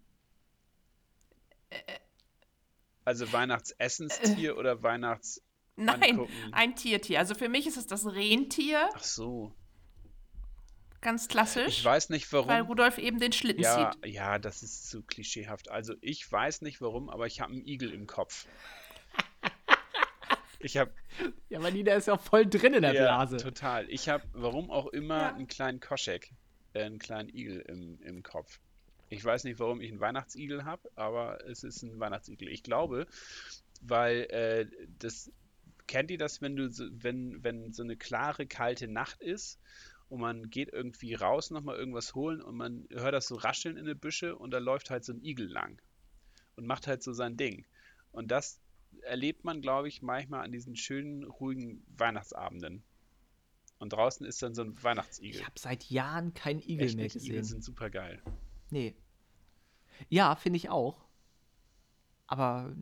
[3.04, 5.42] Also Weihnachtsessenstier oder Weihnachts...
[5.76, 6.32] Nein, Angucken.
[6.52, 7.18] ein Tiertier.
[7.18, 9.54] Also für mich ist es das Rentier, Ach so.
[11.00, 12.48] Ganz klassisch, Ich weiß nicht warum.
[12.48, 14.06] weil Rudolf eben den Schlitten Ja, zieht.
[14.12, 15.70] ja, das ist zu klischeehaft.
[15.70, 18.46] Also ich weiß nicht warum, aber ich habe einen Igel im Kopf.
[20.62, 20.92] Ich habe
[21.48, 23.38] Ja, aber Nina ist ja auch voll drin in der ja, Blase.
[23.38, 23.88] total.
[23.90, 25.34] Ich habe, warum auch immer, Ja.
[25.34, 26.32] einen kleinen Koschek,
[26.74, 28.60] äh, einen kleinen Igel im, im Kopf.
[29.08, 32.46] Ich weiß nicht, warum ich einen Weihnachtsigel habe, aber es ist ein Weihnachtsigel.
[32.48, 33.06] Ich glaube,
[33.80, 34.66] weil äh,
[34.98, 35.32] das
[35.86, 39.58] kennt ihr das, wenn du so, wenn wenn so eine klare kalte Nacht ist
[40.10, 43.86] und man geht irgendwie raus, nochmal irgendwas holen und man hört das so rascheln in
[43.86, 45.80] den Büsche und da läuft halt so ein Igel lang
[46.56, 47.64] und macht halt so sein Ding.
[48.10, 48.60] Und das
[49.02, 52.82] erlebt man, glaube ich, manchmal an diesen schönen, ruhigen Weihnachtsabenden.
[53.78, 55.40] Und draußen ist dann so ein Weihnachtsigel.
[55.40, 57.16] Ich habe seit Jahren keinen Igel Echt mehr nicht?
[57.16, 57.44] Igel gesehen.
[57.44, 58.20] sind super geil.
[58.70, 58.96] Nee.
[60.08, 61.06] Ja, finde ich auch.
[62.26, 62.74] Aber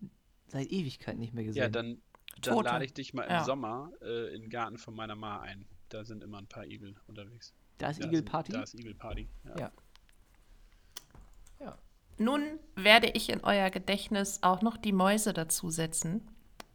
[0.47, 1.63] seit Ewigkeit nicht mehr gesehen.
[1.63, 2.01] Ja, dann,
[2.41, 3.45] dann lade ich dich mal im Ja.
[3.45, 5.67] Sommer äh, in den Garten von meiner Ma ein.
[5.89, 7.55] Da sind immer ein paar Igel unterwegs.
[7.79, 8.53] da ist Igelparty.
[8.53, 9.29] Da ist Igelparty.
[9.45, 9.59] Ja.
[9.59, 9.73] Ja.
[11.61, 11.79] Ja.
[12.19, 16.29] Nun werde ich in euer Gedächtnis auch noch die Mäuse dazusetzen,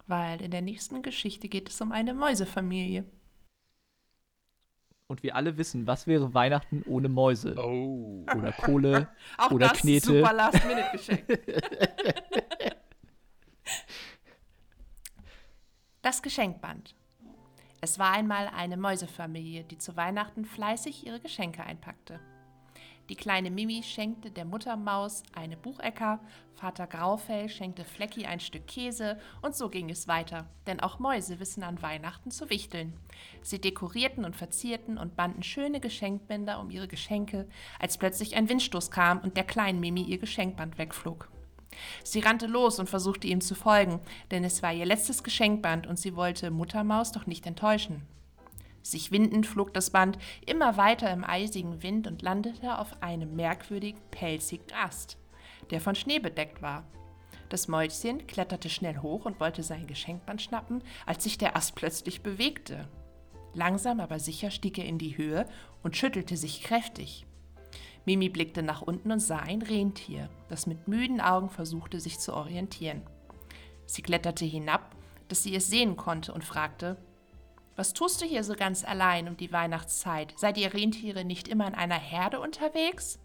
[0.07, 3.05] weil in der nächsten Geschichte geht es um eine Mäusefamilie.
[5.07, 7.55] Und wir alle wissen, was wäre Weihnachten ohne Mäuse?
[7.57, 8.25] Oh.
[8.35, 10.07] Oder Kohle Auch oder das Knete.
[10.07, 11.27] super Last-Minute-Geschenk.
[16.01, 16.95] das Geschenkband.
[17.83, 22.17] Es war einmal eine Mäusefamilie, die zu Weihnachten fleißig ihre Geschenke einpackte.
[23.09, 26.21] Die kleine Mimi schenkte der Muttermaus eine Buchecker,
[26.53, 31.41] Vater Graufell schenkte Flecki ein Stück Käse und so ging es weiter, denn auch Mäuse
[31.41, 32.97] wissen an Weihnachten zu wichteln.
[33.41, 37.49] Sie dekorierten und verzierten und banden schöne Geschenkbänder um ihre Geschenke,
[37.81, 41.32] als plötzlich ein Windstoß kam und der kleinen Mimi ihr Geschenkband wegflog.
[42.03, 43.99] Sie rannte los und versuchte ihm zu folgen,
[44.31, 48.03] denn es war ihr letztes Geschenkband und sie wollte Muttermaus doch nicht enttäuschen.
[48.81, 54.01] Sich windend flog das Band immer weiter im eisigen Wind und landete auf einem merkwürdigen,
[54.11, 55.17] pelzigen Ast,
[55.71, 56.83] der von Schnee bedeckt war.
[57.47, 62.21] Das Mäuschen kletterte schnell hoch und wollte sein Geschenkband schnappen, als sich der Ast plötzlich
[62.21, 62.89] bewegte.
[63.53, 65.45] Langsam aber sicher stieg er in die Höhe
[65.83, 67.25] und schüttelte sich kräftig.
[68.05, 72.33] Mimi blickte nach unten und sah ein Rentier, das mit müden Augen versuchte, sich zu
[72.33, 73.01] orientieren.
[73.85, 74.95] Sie kletterte hinab,
[75.27, 76.97] dass sie es sehen konnte und fragte,
[77.75, 80.33] was tust du hier so ganz allein um die Weihnachtszeit?
[80.37, 83.19] Seid ihr Rentiere nicht immer in einer Herde unterwegs?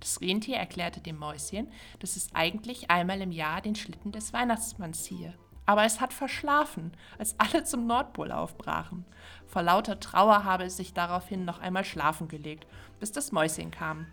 [0.00, 5.04] Das Rentier erklärte dem Mäuschen, dass es eigentlich einmal im Jahr den Schlitten des Weihnachtsmanns
[5.04, 5.34] ziehe.
[5.64, 9.04] Aber es hat verschlafen, als alle zum Nordpol aufbrachen.
[9.46, 12.66] Vor lauter Trauer habe es sich daraufhin noch einmal schlafen gelegt,
[12.98, 14.06] bis das Mäuschen kam.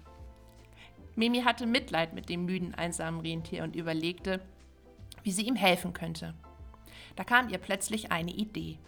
[1.16, 4.42] Mimi hatte Mitleid mit dem müden, einsamen Rentier und überlegte,
[5.24, 6.34] wie sie ihm helfen könnte.
[7.16, 8.80] Da kam ihr plötzlich eine Idee.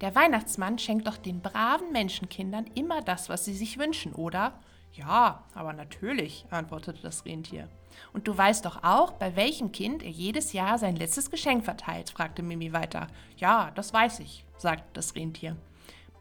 [0.00, 4.58] Der Weihnachtsmann schenkt doch den braven Menschenkindern immer das, was sie sich wünschen, oder?
[4.92, 7.68] Ja, aber natürlich, antwortete das Rentier.
[8.12, 12.10] Und du weißt doch auch, bei welchem Kind er jedes Jahr sein letztes Geschenk verteilt,
[12.10, 13.06] fragte Mimi weiter.
[13.36, 15.56] Ja, das weiß ich, sagte das Rentier.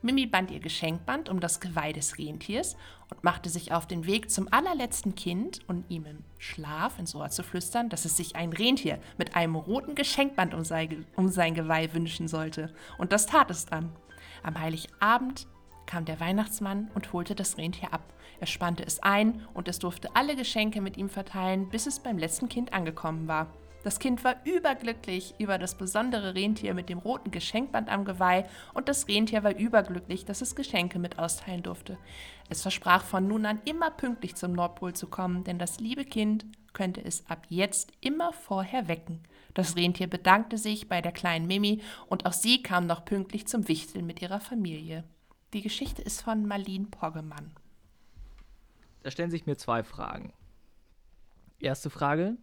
[0.01, 2.77] Mimi band ihr Geschenkband um das Geweih des Rentiers
[3.09, 7.29] und machte sich auf den Weg zum allerletzten Kind und ihm im Schlaf ins Ohr
[7.29, 11.53] zu flüstern, dass es sich ein Rentier mit einem roten Geschenkband um sein, um sein
[11.53, 12.73] Geweih wünschen sollte.
[12.97, 13.91] Und das tat es dann.
[14.41, 15.47] Am Heiligabend
[15.85, 18.13] kam der Weihnachtsmann und holte das Rentier ab.
[18.39, 22.17] Er spannte es ein und es durfte alle Geschenke mit ihm verteilen, bis es beim
[22.17, 23.53] letzten Kind angekommen war.
[23.83, 28.89] Das Kind war überglücklich über das besondere Rentier mit dem roten Geschenkband am Geweih und
[28.89, 31.97] das Rentier war überglücklich, dass es Geschenke mit austeilen durfte.
[32.49, 36.45] Es versprach von nun an immer pünktlich zum Nordpol zu kommen, denn das liebe Kind
[36.73, 39.23] könnte es ab jetzt immer vorher wecken.
[39.53, 43.67] Das Rentier bedankte sich bei der kleinen Mimi und auch sie kam noch pünktlich zum
[43.69, 45.05] Wichteln mit ihrer Familie.
[45.53, 47.51] Die Geschichte ist von Marlene Poggemann.
[49.03, 50.33] Da stellen sich mir zwei Fragen.
[51.59, 52.37] Erste Frage: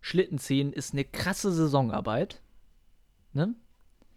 [0.00, 2.42] Schlittenziehen ist eine krasse Saisonarbeit.
[3.32, 3.54] Ne?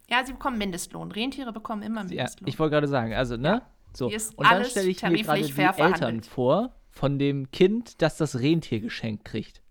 [0.09, 1.11] Ja, sie bekommen Mindestlohn.
[1.11, 2.47] Rentiere bekommen immer Ja, Mindestlohn.
[2.47, 3.61] ich wollte gerade sagen, also, ne?
[3.93, 4.07] So.
[4.07, 8.17] Hier ist Und dann stelle ich mir gerade die Eltern vor von dem Kind, das
[8.17, 9.61] das Rentier geschenkt kriegt.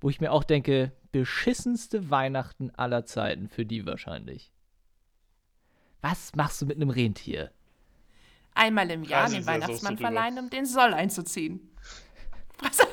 [0.00, 4.52] Wo ich mir auch denke, beschissenste Weihnachten aller Zeiten für die wahrscheinlich.
[6.00, 7.52] Was machst du mit einem Rentier?
[8.54, 11.70] Einmal im Jahr Preise den Weihnachtsmann verleihen, um den Soll einzuziehen.
[12.60, 12.78] Was?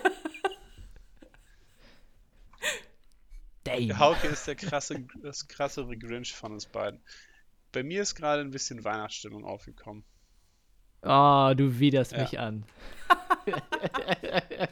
[3.64, 4.00] Damn.
[4.00, 7.02] Hauke ist der krasse, das krassere Grinch von uns beiden.
[7.72, 10.04] Bei mir ist gerade ein bisschen Weihnachtsstimmung aufgekommen.
[11.04, 12.22] Oh, du widerst Ja.
[12.22, 12.66] mich an.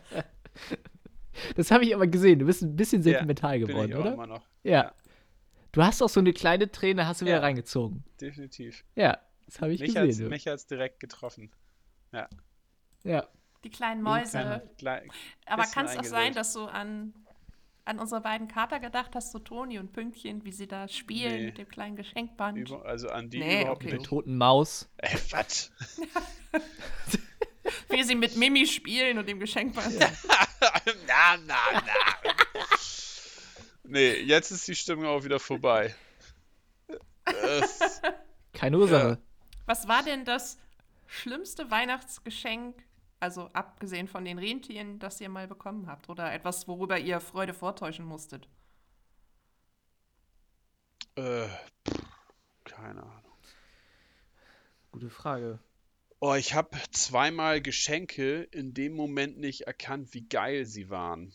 [1.55, 2.39] das habe ich aber gesehen.
[2.39, 4.13] Du bist ein bisschen sentimental Bin geworden, ich auch oder?
[4.13, 4.45] immer noch.
[4.63, 4.93] Ja.
[5.73, 7.41] Du hast auch so eine kleine Träne, hast du wieder Ja.
[7.41, 8.03] reingezogen.
[8.19, 8.83] Definitiv.
[8.95, 10.25] Ja, das habe ich Mich gesehen.
[10.25, 10.29] du.
[10.29, 11.51] mich hat's direkt getroffen.
[13.03, 13.27] Ja.
[13.63, 14.61] Die kleinen Mäuse.
[14.77, 15.07] Klei-
[15.45, 17.13] Aber kann es auch sein, dass du an,
[17.85, 21.45] an unsere beiden Kater gedacht hast, so Toni und Pünktchen, wie sie da spielen Nee.
[21.47, 22.57] mit dem kleinen Geschenkband?
[22.57, 23.91] Über, also an die Nee, überhaupt okay.
[23.93, 24.09] Mit nicht.
[24.09, 24.89] toten Maus.
[24.97, 25.71] Ey, was?
[27.89, 29.93] Wie sie mit Mimi spielen und dem Geschenkband.
[29.99, 31.83] na, na, na.
[33.83, 35.95] nee, jetzt ist die Stimmung auch wieder vorbei.
[37.25, 38.01] Das,
[38.53, 39.21] Keine Ursache.
[39.67, 40.57] Was war denn das
[41.07, 42.81] schlimmste Weihnachtsgeschenk,
[43.19, 46.07] also abgesehen von den Rentieren, das ihr mal bekommen habt?
[46.09, 48.47] Oder etwas, worüber ihr Freude vortäuschen musstet?
[51.15, 51.47] Äh,
[51.85, 52.01] pff,
[52.63, 53.37] keine Ahnung.
[54.91, 55.59] Gute Frage.
[56.19, 61.33] Oh, ich habe zweimal Geschenke in dem Moment nicht erkannt, wie geil sie waren.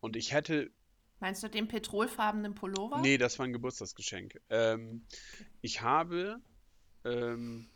[0.00, 0.72] Und ich hätte.
[1.20, 2.98] Meinst du den petrolfarbenen Pullover?
[3.00, 4.40] Nee, das war ein Geburtstagsgeschenk.
[4.50, 5.04] Ähm,
[5.60, 6.40] ich habe.
[7.04, 7.68] Ähm,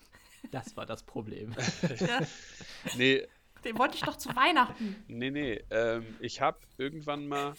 [0.51, 1.55] Das war das Problem.
[2.97, 3.27] Nee,
[3.65, 4.97] den wollte ich doch zu Weihnachten.
[5.09, 5.63] nee, nee.
[5.71, 7.55] Ähm, ich habe irgendwann mal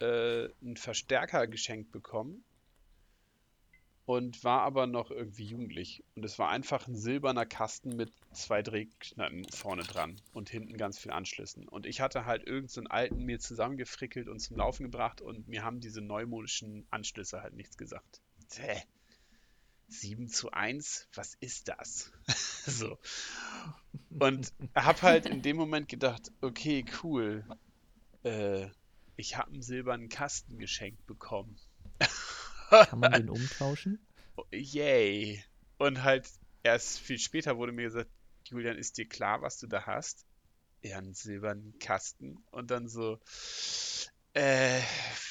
[0.00, 2.44] äh, einen Verstärker geschenkt bekommen.
[4.06, 6.04] Und war aber noch irgendwie jugendlich.
[6.14, 10.98] Und es war einfach ein silberner Kasten mit zwei Drehknappen vorne dran und hinten ganz
[10.98, 11.68] viel Anschlüssen.
[11.68, 15.64] Und ich hatte halt irgendeinen so alten mir zusammengefrickelt und zum Laufen gebracht und mir
[15.64, 18.20] haben diese neumodischen Anschlüsse halt nichts gesagt.
[18.54, 18.80] Hä?
[19.88, 21.08] 7 zu 1?
[21.14, 22.12] Was ist das?
[22.66, 22.98] so.
[24.18, 27.44] Und hab halt in dem Moment gedacht, okay, cool.
[28.22, 28.68] Äh,
[29.16, 31.58] ich habe einen silbernen Kasten geschenkt bekommen.
[32.70, 34.06] Kann man den umtauschen?
[34.52, 35.42] Yay.
[35.78, 36.28] Und halt
[36.62, 38.10] erst viel später wurde mir gesagt,
[38.44, 40.26] Julian, ist dir klar, was du da hast?
[40.82, 42.44] Ja, einen silbernen Kasten.
[42.50, 43.18] Und dann so,
[44.34, 44.80] äh,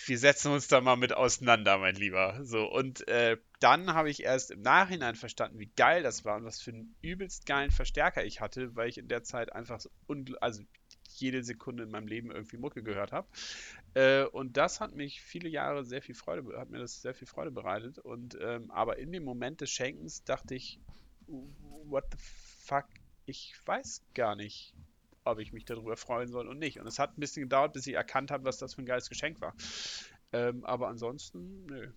[0.06, 2.40] wir setzen uns da mal mit auseinander, mein Lieber.
[2.44, 6.44] So, und äh, dann habe ich erst im Nachhinein verstanden, wie geil das war und
[6.44, 9.90] was für einen übelst geilen Verstärker ich hatte, weil ich in der Zeit einfach so
[10.42, 10.64] also
[11.20, 13.28] jede Sekunde in meinem Leben irgendwie Mucke gehört habe.
[13.94, 17.28] Äh, und das hat mich viele Jahre sehr viel Freude, hat mir das sehr viel
[17.28, 18.00] Freude bereitet.
[18.00, 20.80] Und ähm, aber in dem Moment des Schenkens dachte ich,
[21.28, 22.86] what the fuck,
[23.26, 24.74] ich weiß gar nicht,
[25.24, 26.80] ob ich mich darüber freuen soll und nicht.
[26.80, 29.10] Und es hat ein bisschen gedauert, bis ich erkannt habe, was das für ein geiles
[29.10, 29.56] Geschenk war.
[30.34, 31.92] Ähm, aber ansonsten, nö,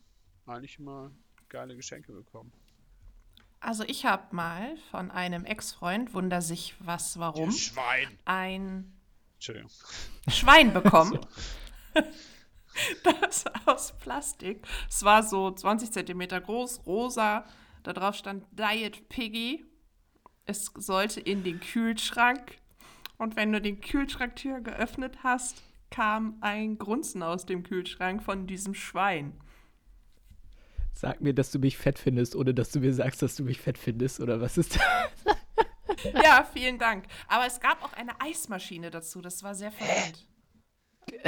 [0.47, 1.13] eigentlich immer
[1.49, 2.53] geile Geschenke bekommen.
[3.61, 8.07] Also ich habe mal von einem Ex-Freund, wunder sich was, warum, Schwein.
[8.25, 8.93] ein
[9.39, 9.71] Entschuldigung.
[10.29, 11.19] Schwein bekommen.
[13.03, 14.67] Das aus Plastik.
[14.89, 17.45] Es war so 20 Zentimeter groß, rosa.
[17.83, 19.65] Da drauf stand Diet Piggy.
[20.45, 22.59] Es sollte in den Kühlschrank.
[23.17, 28.75] Und wenn du die Kühlschranktür geöffnet hast, kam ein Grunzen aus dem Kühlschrank von diesem
[28.75, 29.33] Schwein.
[30.93, 33.61] Sag mir, dass du mich fett findest, ohne dass du mir sagst, dass du mich
[33.61, 35.37] fett findest, oder was ist das?
[36.23, 37.07] Ja, vielen Dank.
[37.27, 39.21] Aber es gab auch eine Eismaschine dazu.
[39.21, 40.27] Das war sehr verwirrend.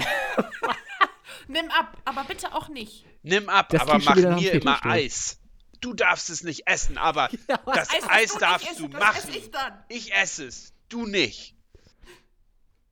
[1.48, 3.04] Nimm ab, aber bitte auch nicht.
[3.22, 4.84] Nimm ab, Das aber mach mir immer Fetischstoff.
[4.84, 5.40] Eis.
[5.80, 7.28] Du darfst es nicht essen, aber
[7.66, 9.16] das Eis, Eis du darfst nicht du machen.
[9.16, 9.82] esse ich dann.
[9.88, 11.56] Ich esse es, du nicht.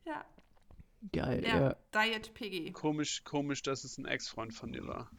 [0.05, 0.25] Ja,
[1.13, 1.77] Geil, ja, ja.
[1.95, 2.73] Diet Piggy.
[2.73, 5.11] Komisch, komisch, dass es ein Ex-Freund von dir war.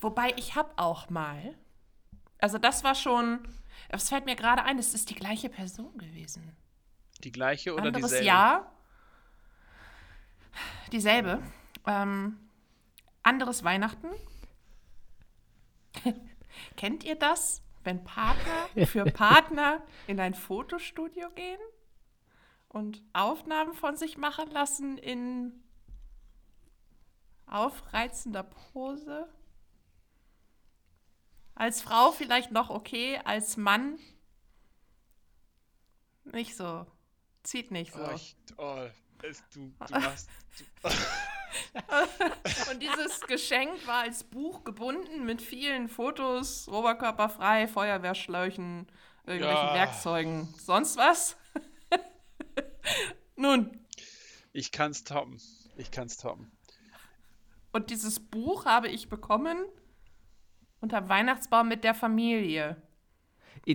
[0.00, 1.56] Wobei ich habe auch mal,
[2.38, 3.46] also das war schon,
[3.88, 6.56] es fällt mir gerade ein, es ist die gleiche Person gewesen.
[7.24, 8.26] Die gleiche oder Anderes dieselbe?
[8.26, 8.72] Jahr,
[10.90, 11.42] dieselbe,
[11.86, 12.38] ähm,
[13.22, 14.08] anderes Weihnachten.
[16.76, 21.60] Kennt ihr das, wenn Partner für Partner in ein Fotostudio gehen
[22.68, 25.62] und Aufnahmen von sich machen lassen in
[27.46, 29.28] aufreizender Pose?
[31.54, 33.98] Als Frau vielleicht noch okay, als Mann
[36.24, 36.86] nicht so.
[37.42, 38.00] Zieht nicht so.
[38.00, 38.86] Oh, ich, oh,
[39.22, 40.28] es, du, du machst.
[40.80, 40.88] Du,
[42.70, 48.86] Und dieses Geschenk war als Buch gebunden mit vielen Fotos, oberkörperfrei, Feuerwehrschläuchen,
[49.26, 49.74] irgendwelchen Ja.
[49.74, 50.54] Werkzeugen.
[50.58, 51.36] Sonst was?
[53.36, 53.86] Nun,
[54.52, 55.40] ich kann's toppen.
[55.76, 56.52] Ich kann's toppen.
[57.72, 59.64] und dieses Buch habe ich bekommen
[60.82, 62.76] unter Weihnachtsbaum mit der Familie.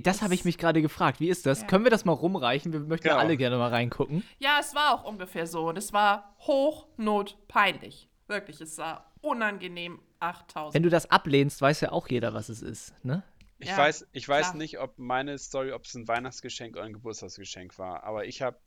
[0.03, 1.19] Das habe ich mich gerade gefragt.
[1.21, 1.61] Wie ist das?
[1.61, 1.67] Ja.
[1.67, 2.73] Können wir das mal rumreichen?
[2.73, 3.23] Wir möchten ja Genau.
[3.25, 4.23] alle gerne mal reingucken.
[4.37, 5.69] Ja, es war auch ungefähr so.
[5.69, 8.09] Und es war hochnotpeinlich.
[8.27, 10.73] Wirklich, es war unangenehm 8000.
[10.75, 13.23] Wenn du das ablehnst, weiß ja auch jeder, was es ist, ne?
[13.59, 14.57] Ich Ja, weiß, ich weiß klar.
[14.57, 18.57] nicht, ob meine Story, ob es ein Weihnachtsgeschenk oder ein Geburtstagsgeschenk war, aber ich habe,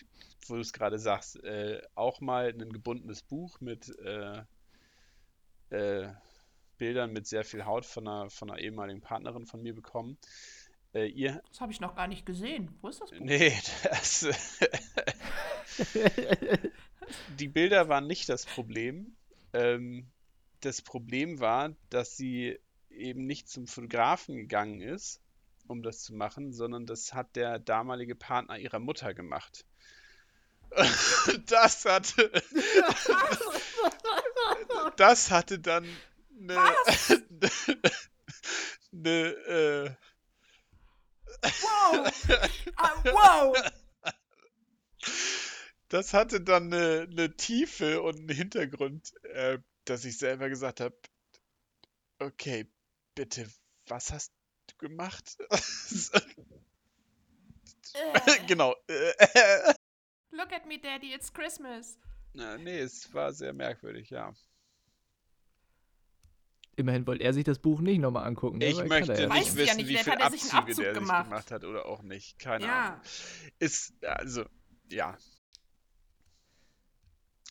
[0.48, 4.42] wo du es gerade sagst, äh, auch mal ein gebundenes Buch mit äh,
[5.70, 6.08] äh,
[6.80, 10.16] Bildern mit sehr viel Haut von einer, von einer ehemaligen Partnerin von mir bekommen.
[10.94, 12.74] Äh, ihr, Das habe ich noch gar nicht gesehen.
[12.80, 13.20] Wo ist das Buch?
[13.20, 13.52] nee,
[13.84, 14.26] das,
[17.38, 19.14] die Bilder waren nicht das Problem.
[19.52, 20.06] Ähm,
[20.62, 22.58] das Problem war, dass sie
[22.88, 25.20] eben nicht zum Fotografen gegangen ist,
[25.68, 29.66] um das zu machen, sondern das hat der damalige Partner ihrer Mutter gemacht.
[31.46, 32.30] Das hatte,
[34.96, 35.84] das hatte dann
[36.58, 36.76] eine,
[38.92, 39.94] eine, äh,
[41.42, 42.12] Wow!
[42.76, 43.56] Ah, wow!
[45.88, 50.96] Das hatte dann eine, eine Tiefe und einen Hintergrund, äh, dass ich selber gesagt habe,
[52.18, 52.70] okay,
[53.14, 53.48] bitte,
[53.86, 54.32] was hast
[54.68, 55.36] du gemacht?
[57.94, 58.40] Äh.
[58.46, 58.76] genau.
[60.30, 61.98] Look at me, Daddy, it's Christmas.
[62.34, 64.32] Na, nee, es war sehr merkwürdig, ja.
[66.80, 68.58] Immerhin wollte er sich das Buch nicht nochmal angucken.
[68.58, 68.66] ne?
[68.66, 70.94] Ich möchte ja nicht ja wissen, nicht, wie viel hat er Abzüge Abzug der sich
[70.94, 71.24] gemacht.
[71.28, 72.38] gemacht hat oder auch nicht.
[72.38, 72.86] Keine Ja.
[72.88, 73.00] Ahnung.
[73.58, 74.44] Ist, also,
[74.90, 75.16] ja.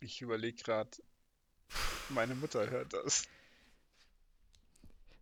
[0.02, 0.90] Ich überlege gerade,
[2.10, 3.24] meine Mutter hört das.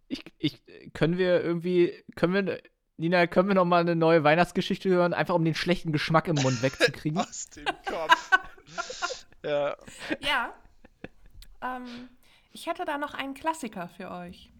[0.08, 0.62] Ich, ich,
[0.93, 2.62] können wir irgendwie, können wir,
[2.95, 6.36] Nina, können wir noch mal eine neue Weihnachtsgeschichte hören, einfach um den schlechten Geschmack im
[6.36, 7.18] Mund wegzukriegen?
[7.22, 8.32] Aus dem Kopf.
[9.43, 9.76] ja.
[10.22, 10.53] Ja.
[11.62, 12.08] Ähm,
[12.58, 14.51] ich hätte da noch einen Klassiker für euch.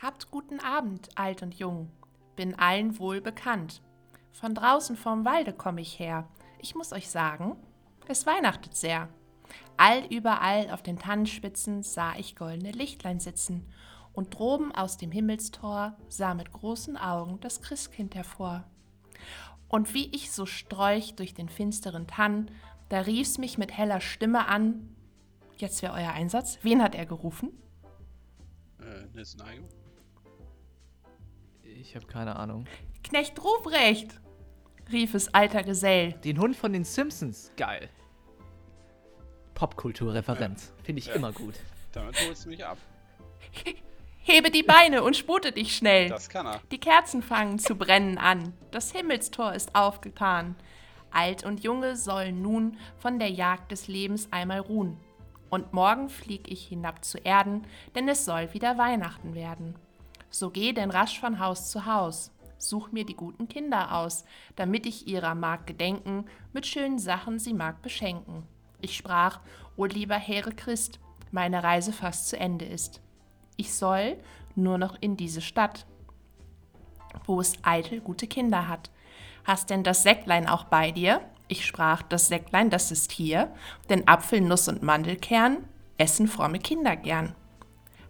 [0.00, 1.90] Habt guten Abend, alt und jung.
[2.36, 3.82] Bin allen wohl bekannt.
[4.30, 6.28] Von draußen vom Walde komme ich her.
[6.60, 7.56] Ich muss euch sagen,
[8.06, 9.08] es weihnachtet sehr.
[9.76, 13.68] All überall auf den Tannenspitzen sah ich goldene Lichtlein sitzen,
[14.12, 18.64] und droben aus dem Himmelstor sah mit großen Augen das Christkind hervor.
[19.66, 22.50] Und wie ich so streuch durch den finsteren Tann,
[22.90, 24.94] da rief's mich mit heller Stimme an.
[25.56, 26.58] Jetzt wäre euer Einsatz.
[26.62, 27.50] Wen hat er gerufen?
[28.80, 29.68] Äh, Nils Neigung.
[31.62, 32.66] Ich habe keine Ahnung.
[33.02, 34.20] Knecht Ruprecht,
[34.92, 36.12] rief es alter Gesell.
[36.24, 37.50] Den Hund von den Simpsons.
[37.56, 37.88] Geil.
[39.54, 40.72] Popkulturreferenz.
[40.82, 41.14] Finde ich Ja.
[41.14, 41.54] immer gut.
[41.92, 42.78] Damit holst du mich ab.
[44.22, 46.08] Hebe die Beine und spute dich schnell.
[46.08, 46.60] Das kann er.
[46.70, 48.52] Die Kerzen fangen zu brennen an.
[48.70, 50.56] Das Himmelstor ist aufgetan.
[51.10, 54.96] Alt und Junge sollen nun von der Jagd des Lebens einmal ruhen.
[55.50, 59.74] Und morgen flieg ich hinab zu Erden, denn es soll wieder Weihnachten werden.
[60.30, 62.30] So geh denn rasch von Haus zu Haus.
[62.56, 67.54] Such mir die guten Kinder aus, damit ich ihrer mag gedenken, mit schönen Sachen sie
[67.54, 68.44] mag beschenken.
[68.80, 69.40] Ich sprach,
[69.76, 71.00] o lieber Heere Christ,
[71.32, 73.00] meine Reise fast zu Ende ist.
[73.56, 74.18] Ich soll
[74.54, 75.86] nur noch in diese Stadt,
[77.24, 78.90] wo es eitel gute Kinder hat.
[79.50, 81.22] Hast denn das Säcklein auch bei dir?
[81.48, 83.52] Ich sprach, das Säcklein, das ist hier,
[83.88, 85.56] denn Apfel, Nuss und Mandelkern
[85.98, 87.34] essen fromme Kinder gern.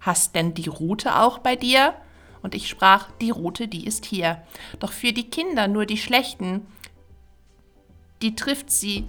[0.03, 1.95] Hast denn die Rute auch bei dir?
[2.43, 4.43] Und ich sprach, die Rute, die ist hier.
[4.80, 6.66] Doch für die Kinder nur die schlechten,
[8.20, 9.09] die trifft sie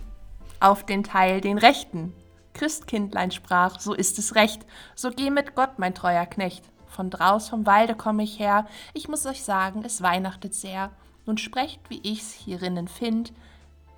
[0.61, 2.13] auf den Teil den Rechten.
[2.53, 4.65] Christkindlein sprach, so ist es recht,
[4.95, 6.63] so geh mit Gott, mein treuer Knecht.
[6.87, 10.91] Von draus vom Walde komm ich her, ich muss euch sagen, es weihnachtet sehr.
[11.25, 13.33] Nun sprecht, wie ich's hierinnen find,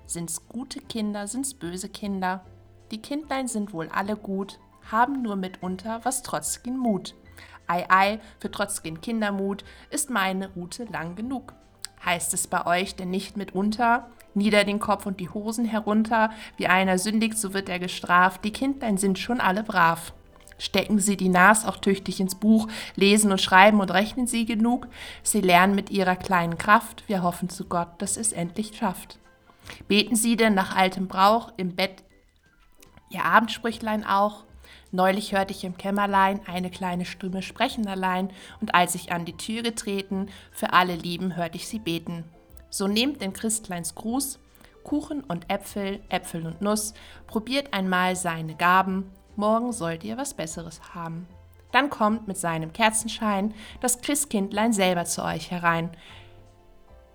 [0.06, 2.44] sind's gute Kinder, sind's böse Kinder.
[2.90, 4.58] Die Kindlein sind wohl alle gut,
[4.90, 7.14] haben nur mitunter was trotzgen Mut.
[7.66, 11.54] Ei, ei, für trotzgen Kindermut ist meine Rute lang genug.
[12.04, 16.66] Heißt es bei euch denn nicht mitunter, nieder den Kopf und die Hosen herunter, wie
[16.66, 20.12] einer sündigt, so wird er gestraft, die Kindlein sind schon alle brav.
[20.58, 24.88] Stecken sie die Nas auch tüchtig ins Buch, lesen und schreiben und rechnen sie genug,
[25.22, 29.18] sie lernen mit ihrer kleinen Kraft, wir hoffen zu Gott, dass es endlich schafft.
[29.88, 32.04] Beten sie denn nach altem Brauch im Bett
[33.10, 34.44] ihr Abendsprüchlein auch?
[34.92, 38.30] Neulich hörte ich im Kämmerlein eine kleine Stimme sprechen allein,
[38.60, 42.24] und als ich an die Tür getreten, für alle Lieben hörte ich sie beten.
[42.70, 44.38] So nehmt den Christleins Gruß,
[44.84, 46.94] Kuchen und Äpfel, Äpfel und Nuss,
[47.26, 51.26] probiert einmal seine Gaben, morgen sollt ihr was Besseres haben.
[51.72, 55.90] Dann kommt mit seinem Kerzenschein das Christkindlein selber zu euch herein.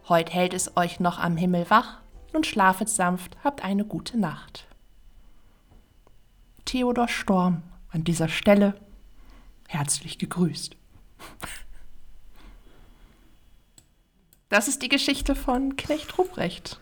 [0.09, 1.99] Heut hält es euch noch am Himmel wach,
[2.33, 4.67] nun schlafet sanft, habt eine gute Nacht.
[6.65, 8.75] Theodor Storm an dieser Stelle
[9.67, 10.75] herzlich gegrüßt.
[14.49, 16.79] Das ist die Geschichte von Knecht Ruprecht.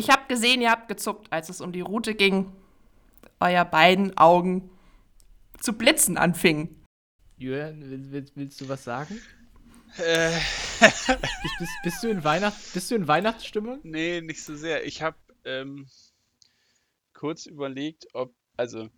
[0.00, 2.50] Ich habe gesehen, ihr habt gezuckt, als es um die Route ging.
[3.38, 4.70] Euer beiden Augen
[5.60, 6.86] zu blitzen anfingen.
[7.36, 9.20] Julian, will, will, willst du was sagen?
[9.98, 10.30] Äh,
[10.80, 11.06] Bist,
[11.58, 13.80] bist, bist, du in Weihnacht, bist du in Weihnachtsstimmung?
[13.82, 14.86] nee, nicht so sehr.
[14.86, 15.86] Ich habe ähm,
[17.12, 18.88] kurz überlegt, ob, also,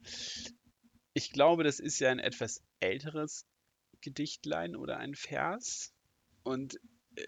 [1.15, 3.45] ich glaube, das ist ja ein etwas älteres
[4.03, 5.93] Gedichtlein oder ein Vers.
[6.45, 6.79] Und
[7.17, 7.25] äh,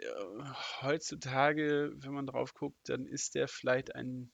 [0.80, 4.32] heutzutage, wenn man drauf guckt, dann ist der vielleicht ein,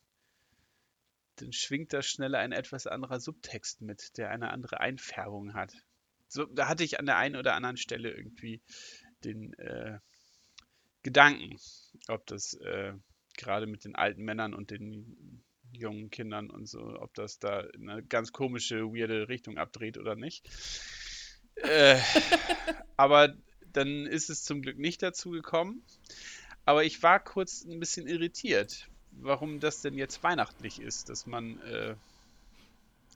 [1.36, 5.72] dann schwingt da schneller ein etwas anderer Subtext mit, der eine andere Einfärbung hat.
[6.28, 8.62] So, da hatte ich an der einen oder anderen Stelle irgendwie
[9.24, 9.98] den äh,
[11.02, 11.56] Gedanken,
[12.08, 12.92] ob das äh,
[13.36, 15.42] gerade mit den alten Männern und den
[15.72, 20.14] jungen Kindern und so, ob das da in eine ganz komische, weirde Richtung abdreht oder
[20.14, 20.48] nicht.
[21.56, 21.98] Äh,
[22.96, 23.36] aber
[23.72, 25.82] dann ist es zum Glück nicht dazu gekommen.
[26.64, 31.60] Aber ich war kurz ein bisschen irritiert, warum das denn jetzt weihnachtlich ist, dass man,
[31.62, 31.94] äh,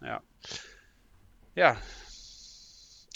[0.01, 0.23] ja,
[1.55, 1.81] ja.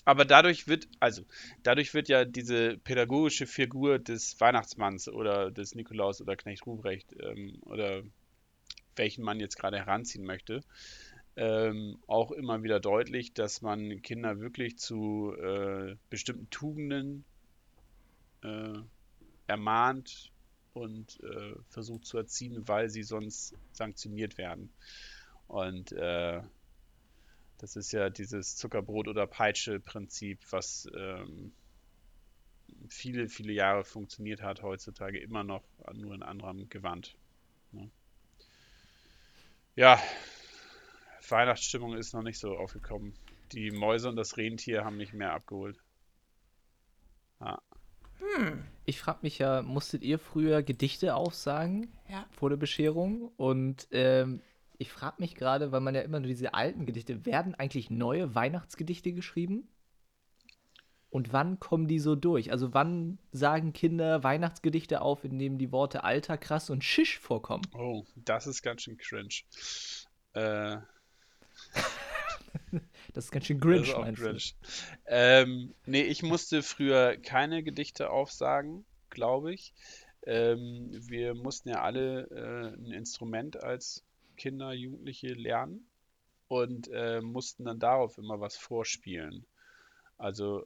[0.04, 1.22] Aber dadurch wird, also,
[1.62, 7.58] dadurch wird ja diese pädagogische Figur des Weihnachtsmanns oder des Nikolaus oder Knecht Ruprecht ähm,
[7.62, 8.02] oder
[8.96, 10.62] welchen man jetzt gerade heranziehen möchte,
[11.36, 17.24] ähm, auch immer wieder deutlich, dass man Kinder wirklich zu äh, bestimmten Tugenden
[18.42, 18.78] äh,
[19.46, 20.32] ermahnt
[20.74, 24.70] und äh, versucht zu erziehen, weil sie sonst sanktioniert werden.
[25.48, 26.42] Und äh,
[27.58, 31.52] das ist ja dieses Zuckerbrot- oder Peitsche-Prinzip, was ähm,
[32.88, 35.64] viele, viele Jahre funktioniert hat, heutzutage immer noch,
[35.94, 37.16] nur in anderem Gewand.
[37.72, 37.90] Ne?
[39.74, 40.00] Ja,
[41.28, 43.14] Weihnachtsstimmung ist noch nicht so aufgekommen.
[43.52, 45.78] Die Mäuse und das Rentier haben mich mehr abgeholt.
[47.40, 47.60] Ja.
[48.18, 48.64] Hm.
[48.84, 52.26] Ich frage mich ja, musstet ihr früher Gedichte aufsagen ja.
[52.30, 53.30] vor der Bescherung?
[53.36, 54.40] Und ähm,
[54.78, 58.34] ich frage mich gerade, weil man ja immer nur diese alten Gedichte, werden eigentlich neue
[58.34, 59.68] Weihnachtsgedichte geschrieben?
[61.10, 62.52] Und wann kommen die so durch?
[62.52, 67.64] Also wann sagen Kinder Weihnachtsgedichte auf, in denen die Worte Alter, krass und Schisch vorkommen?
[67.74, 69.34] Oh, das ist ganz schön cringe.
[70.34, 70.78] Äh.
[73.12, 74.56] das ist ganz schön Grinch, meinst Grinch.
[74.60, 74.68] du?
[75.06, 79.72] Ähm, nee, ich musste früher keine Gedichte aufsagen, glaube ich.
[80.26, 84.04] Ähm, wir mussten ja alle äh, ein Instrument als
[84.36, 85.86] Kinder, Jugendliche lernen
[86.48, 89.46] und äh, mussten dann darauf immer was vorspielen.
[90.16, 90.64] Also.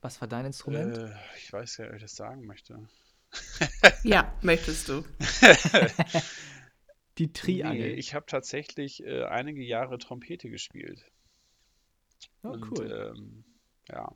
[0.00, 0.96] Was war dein Instrument?
[0.96, 2.88] Äh, ich weiß ja, ob ich das sagen möchte.
[4.04, 5.04] ja, möchtest du.
[7.18, 7.88] Die Triangel.
[7.88, 11.04] Nee, ich habe tatsächlich äh, einige Jahre Trompete gespielt.
[12.42, 13.14] Oh, und, cool.
[13.16, 13.44] Ähm,
[13.88, 14.14] ja.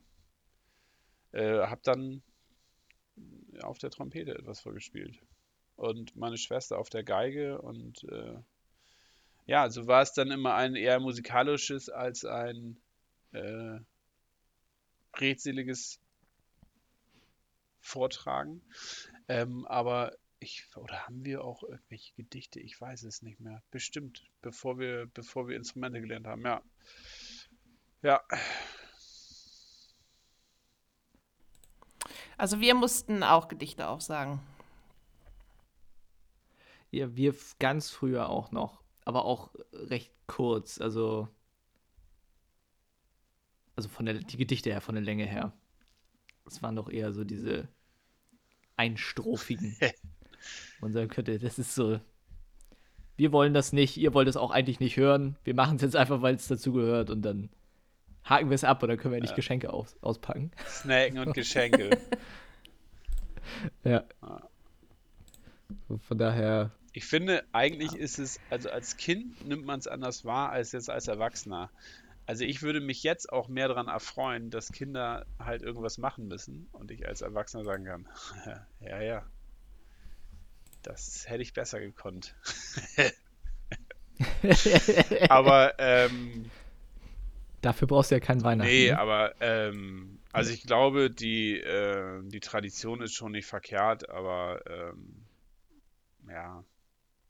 [1.32, 2.22] Äh, habe dann
[3.60, 5.18] auf der Trompete etwas vorgespielt.
[5.76, 8.38] Und meine Schwester auf der Geige und äh,
[9.46, 12.76] ja, so war es dann immer ein eher musikalisches als ein
[13.32, 13.78] äh,
[15.16, 16.00] redseliges
[17.80, 18.62] Vortragen.
[19.28, 22.60] Ähm, aber ich, oder haben wir auch irgendwelche Gedichte?
[22.60, 23.62] Ich weiß es nicht mehr.
[23.70, 26.62] Bestimmt, bevor wir, bevor wir Instrumente gelernt haben, ja.
[28.02, 28.20] Ja.
[32.36, 34.40] Also wir mussten auch Gedichte aufsagen.
[36.90, 41.28] Ja, wir ganz früher auch noch, aber auch recht kurz, also
[43.76, 45.52] also von der die Gedichte her, von der Länge her.
[46.46, 47.68] Es waren doch eher so diese
[48.76, 49.76] einstrophigen.
[50.80, 52.00] Man sagen könnte, das ist so.
[53.16, 55.36] Wir wollen das nicht, ihr wollt es auch eigentlich nicht hören.
[55.44, 57.50] Wir machen es jetzt einfach, weil es dazugehört und dann
[58.24, 59.36] haken wir es ab dann können wir nicht ja.
[59.36, 60.50] Geschenke aus, auspacken.
[60.66, 61.98] Snacken und Geschenke.
[63.84, 64.04] ja.
[66.06, 66.70] Von daher.
[66.92, 67.98] Ich finde, eigentlich ja.
[67.98, 71.70] ist es, also als Kind nimmt man es anders wahr als jetzt als Erwachsener.
[72.26, 76.68] Also ich würde mich jetzt auch mehr daran erfreuen, dass Kinder halt irgendwas machen müssen
[76.72, 78.08] und ich als Erwachsener sagen kann,
[78.80, 79.24] ja, ja,
[80.82, 82.34] das hätte ich besser gekonnt.
[85.28, 86.50] Aber ähm,
[87.62, 88.70] dafür brauchst du ja keinen Weihnachten.
[88.70, 88.98] Nee, ne?
[88.98, 95.24] aber ähm, also ich glaube, die, äh, die Tradition ist schon nicht verkehrt, aber ähm,
[96.28, 96.64] ja,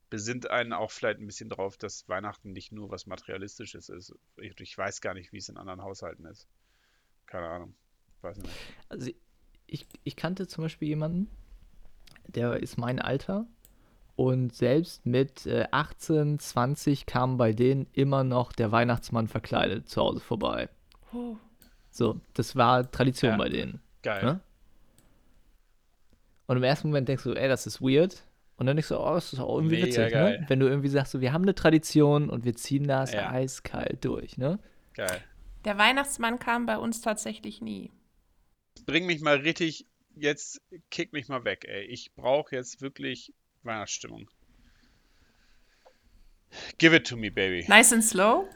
[0.09, 4.13] besinnt einen auch vielleicht ein bisschen drauf, dass Weihnachten nicht nur was Materialistisches ist.
[4.37, 6.47] Ich, ich weiß gar nicht, wie es in anderen Haushalten ist.
[7.25, 7.75] Keine Ahnung.
[8.21, 8.53] Weiß nicht.
[8.89, 9.09] Also
[9.65, 11.29] ich, ich kannte zum Beispiel jemanden,
[12.27, 13.47] der ist mein Alter.
[14.15, 20.01] Und selbst mit äh, 18, 20 kam bei denen immer noch der Weihnachtsmann verkleidet zu
[20.01, 20.69] Hause vorbei.
[21.13, 21.35] Oh.
[21.89, 23.37] So, das war Tradition ja.
[23.37, 23.81] bei denen.
[24.03, 24.23] Geil.
[24.23, 24.39] Ne?
[26.45, 28.23] Und im ersten Moment denkst du, ey, das ist weird.
[28.57, 30.45] Und dann denkst du, oh, das ist auch irgendwie Mega witzig, ne?
[30.47, 33.31] Wenn du irgendwie sagst, so, wir haben eine Tradition und wir ziehen das ja.
[33.31, 34.59] eiskalt durch, ne?
[34.93, 35.21] Geil.
[35.65, 37.91] Der Weihnachtsmann kam bei uns tatsächlich nie.
[38.85, 41.85] Bring mich mal richtig jetzt kick mich mal weg, ey.
[41.85, 43.33] Ich brauche jetzt wirklich
[43.63, 44.29] Weihnachtsstimmung.
[46.77, 47.65] Give it to me, baby.
[47.67, 48.47] Nice and slow.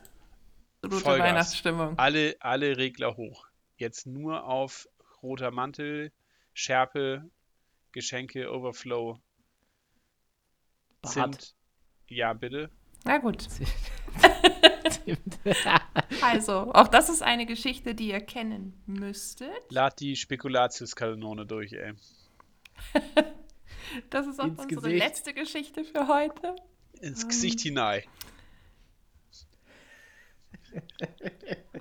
[0.83, 1.19] Rote Vollgas.
[1.19, 1.97] Weihnachtsstimmung.
[1.97, 3.47] Alle, alle Regler hoch.
[3.77, 4.87] Jetzt nur auf
[5.23, 6.11] roter Mantel,
[6.53, 7.29] Schärpe,
[7.91, 9.19] Geschenke, Overflow.
[11.01, 11.13] Bart.
[11.13, 11.55] Zimt.
[12.07, 12.69] Ja, bitte.
[13.03, 13.47] Na gut.
[16.21, 19.49] also, auch das ist eine Geschichte, die ihr kennen müsstet.
[19.69, 21.93] Lad die Spekulatiuskanone durch, ey.
[24.09, 24.97] das ist auch Ins unsere Gesicht.
[25.03, 26.55] letzte Geschichte für heute.
[27.01, 28.03] ins Gesicht hinein.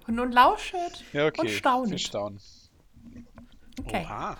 [0.06, 1.40] Und nun lauschet Ja, okay.
[1.42, 1.90] und staunet.
[1.90, 2.40] Wir staunen.
[3.80, 4.02] Okay.
[4.04, 4.38] Oha.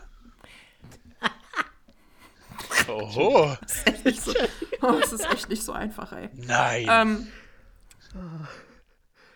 [2.89, 3.57] Oho.
[4.05, 4.33] Nicht so,
[4.83, 6.31] oh, es ist echt nicht so einfach, ey.
[6.35, 6.87] Nein.
[6.89, 7.27] Ähm,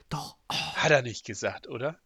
[0.08, 0.36] Doch.
[0.50, 1.98] Hat er nicht gesagt, oder?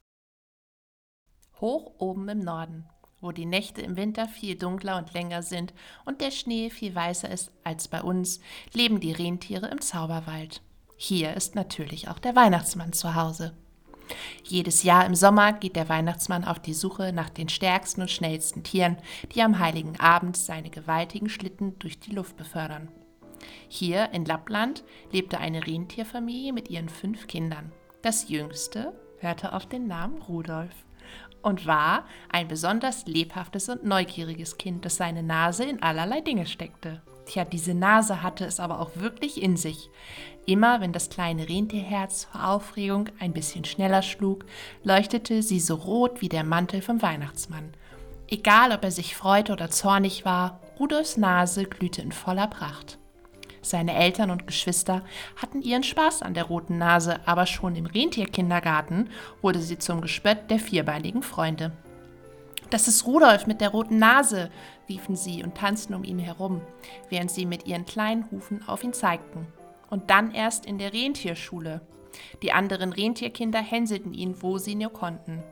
[1.61, 2.87] hoch oben im Norden,
[3.25, 5.73] wo die Nächte im Winter viel dunkler und länger sind
[6.05, 8.39] und der Schnee viel weißer ist als bei uns,
[8.75, 10.61] leben die Rentiere im Zauberwald.
[10.97, 13.55] Hier ist natürlich auch der Weihnachtsmann zu Hause.
[14.45, 18.63] Jedes Jahr im Sommer geht der Weihnachtsmann auf die Suche nach den stärksten und schnellsten
[18.63, 18.99] Tieren,
[19.35, 22.89] die am heiligen Abend seine gewaltigen Schlitten durch die Luft befördern.
[23.69, 27.73] Hier in Lappland lebte eine Rentierfamilie mit ihren fünf Kindern.
[28.03, 30.75] Das jüngste hörte auf den Namen Rudolf
[31.45, 37.03] und war ein besonders lebhaftes und neugieriges Kind, das seine Nase in allerlei Dinge steckte.
[37.27, 39.91] Tja, diese Nase hatte es aber auch wirklich in sich.
[40.47, 44.45] Immer wenn das kleine Rentierherz vor Aufregung ein bisschen schneller schlug,
[44.83, 47.73] leuchtete sie so rot wie der Mantel vom Weihnachtsmann.
[48.29, 52.99] Egal, ob er sich freute oder zornig war, Rudolfs Nase glühte in voller Pracht.
[53.65, 55.03] Seine Eltern und Geschwister
[55.37, 59.09] hatten ihren Spaß an der roten Nase, aber schon im Rentierkindergarten
[59.41, 61.73] wurde sie zum Gespött der vierbeinigen Freunde.
[62.69, 64.51] Das ist Rudolf mit der roten Nase,
[64.87, 66.61] riefen sie und tanzten um ihn herum,
[67.09, 69.47] während sie mit ihren kleinen Hufen auf ihn zeigten.
[69.89, 71.81] Und dann erst in der Rentierschule.
[72.43, 75.43] Die anderen Rentierkinder hänselten ihn, wo sie nur konnten.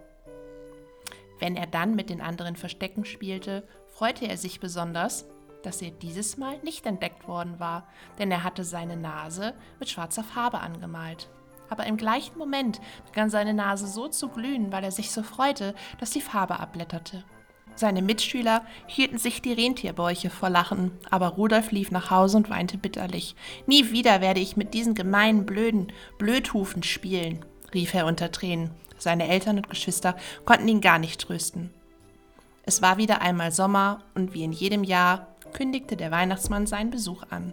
[1.39, 5.27] Wenn er dann mit den anderen Verstecken spielte, freute er sich besonders,
[5.63, 7.87] dass er dieses Mal nicht entdeckt worden war,
[8.19, 11.29] denn er hatte seine Nase mit schwarzer Farbe angemalt.
[11.69, 15.75] Aber im gleichen Moment begann seine Nase so zu glühen, weil er sich so freute,
[15.99, 17.25] dass die Farbe abblätterte.
[17.75, 22.77] Seine Mitschüler hielten sich die Rentierbäuche vor Lachen, aber Rudolf lief nach Hause und weinte
[22.77, 23.35] bitterlich.
[23.67, 28.71] Nie wieder werde ich mit diesen gemeinen, blöden Blödhufen spielen, rief er unter Tränen.
[28.99, 31.71] Seine Eltern und Geschwister konnten ihn gar nicht trösten.
[32.65, 37.25] Es war wieder einmal Sommer und wie in jedem Jahr kündigte der Weihnachtsmann seinen Besuch
[37.31, 37.53] an.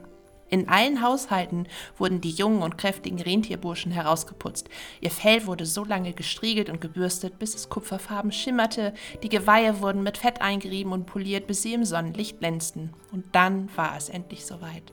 [0.50, 4.68] In allen Haushalten wurden die jungen und kräftigen Rentierburschen herausgeputzt.
[5.00, 10.02] Ihr Fell wurde so lange gestriegelt und gebürstet, bis es kupferfarben schimmerte, die Geweihe wurden
[10.02, 12.94] mit Fett eingerieben und poliert, bis sie im Sonnenlicht glänzten.
[13.12, 14.92] Und dann war es endlich soweit.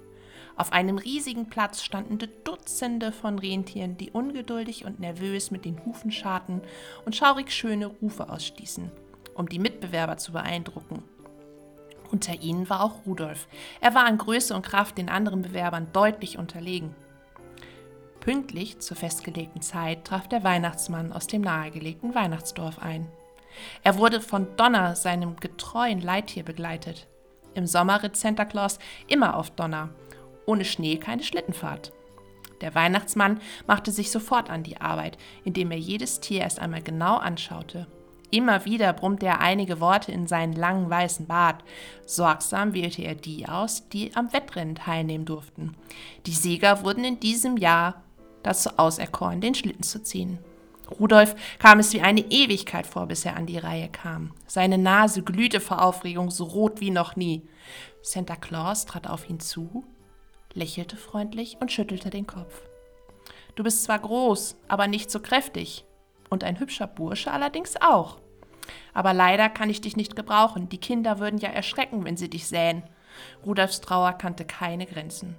[0.56, 6.10] Auf einem riesigen Platz standen Dutzende von Rentieren, die ungeduldig und nervös mit den Hufen
[6.10, 6.62] scharten
[7.04, 8.90] und schaurig schöne Rufe ausstießen,
[9.34, 11.02] um die Mitbewerber zu beeindrucken.
[12.10, 13.48] Unter ihnen war auch Rudolf.
[13.80, 16.94] Er war an Größe und Kraft den anderen Bewerbern deutlich unterlegen.
[18.20, 23.06] Pünktlich zur festgelegten Zeit traf der Weihnachtsmann aus dem nahegelegten Weihnachtsdorf ein.
[23.82, 27.06] Er wurde von Donner, seinem getreuen Leittier, begleitet.
[27.54, 29.90] Im Sommer ritt Santa Claus immer auf Donner.
[30.44, 31.92] Ohne Schnee keine Schlittenfahrt.
[32.60, 37.16] Der Weihnachtsmann machte sich sofort an die Arbeit, indem er jedes Tier erst einmal genau
[37.16, 37.86] anschaute.
[38.30, 41.62] Immer wieder brummte er einige Worte in seinen langen weißen Bart.
[42.06, 45.76] Sorgsam wählte er die aus, die am Wettrennen teilnehmen durften.
[46.26, 48.02] Die Sieger wurden in diesem Jahr
[48.42, 50.38] dazu auserkoren, den Schlitten zu ziehen.
[51.00, 54.32] Rudolf kam es wie eine Ewigkeit vor, bis er an die Reihe kam.
[54.46, 57.42] Seine Nase glühte vor Aufregung so rot wie noch nie.
[58.02, 59.84] Santa Claus trat auf ihn zu,
[60.52, 62.62] lächelte freundlich und schüttelte den Kopf.
[63.56, 65.85] Du bist zwar groß, aber nicht so kräftig.
[66.28, 68.18] Und ein hübscher Bursche allerdings auch.
[68.94, 70.68] Aber leider kann ich dich nicht gebrauchen.
[70.68, 72.82] Die Kinder würden ja erschrecken, wenn sie dich sähen.
[73.44, 75.36] Rudolfs Trauer kannte keine Grenzen.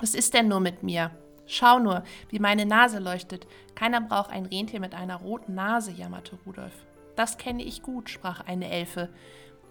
[0.00, 1.10] Was ist denn nur mit mir?
[1.46, 3.46] Schau nur, wie meine Nase leuchtet.
[3.74, 6.74] Keiner braucht ein Rentier mit einer roten Nase, jammerte Rudolf.
[7.16, 9.08] Das kenne ich gut, sprach eine Elfe.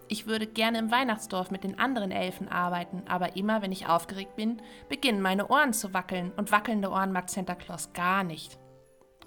[0.08, 4.36] Ich würde gerne im Weihnachtsdorf mit den anderen Elfen arbeiten, aber immer, wenn ich aufgeregt
[4.36, 8.58] bin, beginnen meine Ohren zu wackeln, und wackelnde Ohren mag Santa Claus gar nicht.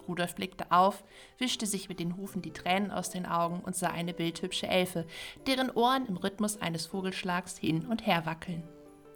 [0.08, 1.04] Rudolf blickte auf,
[1.38, 5.06] wischte sich mit den Hufen die Tränen aus den Augen und sah eine bildhübsche Elfe,
[5.47, 8.64] deren Ohren im Rhythmus eines Vogelschlags hin und her wackeln.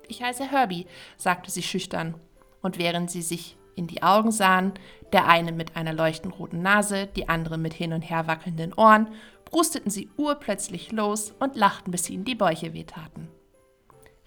[0.07, 2.15] Ich heiße Herbie, sagte sie schüchtern,
[2.61, 4.73] und während sie sich in die Augen sahen,
[5.13, 9.09] der eine mit einer leuchtend roten Nase, die andere mit hin und her wackelnden Ohren,
[9.43, 13.29] brusteten sie urplötzlich los und lachten, bis ihnen die Bäuche wehtaten.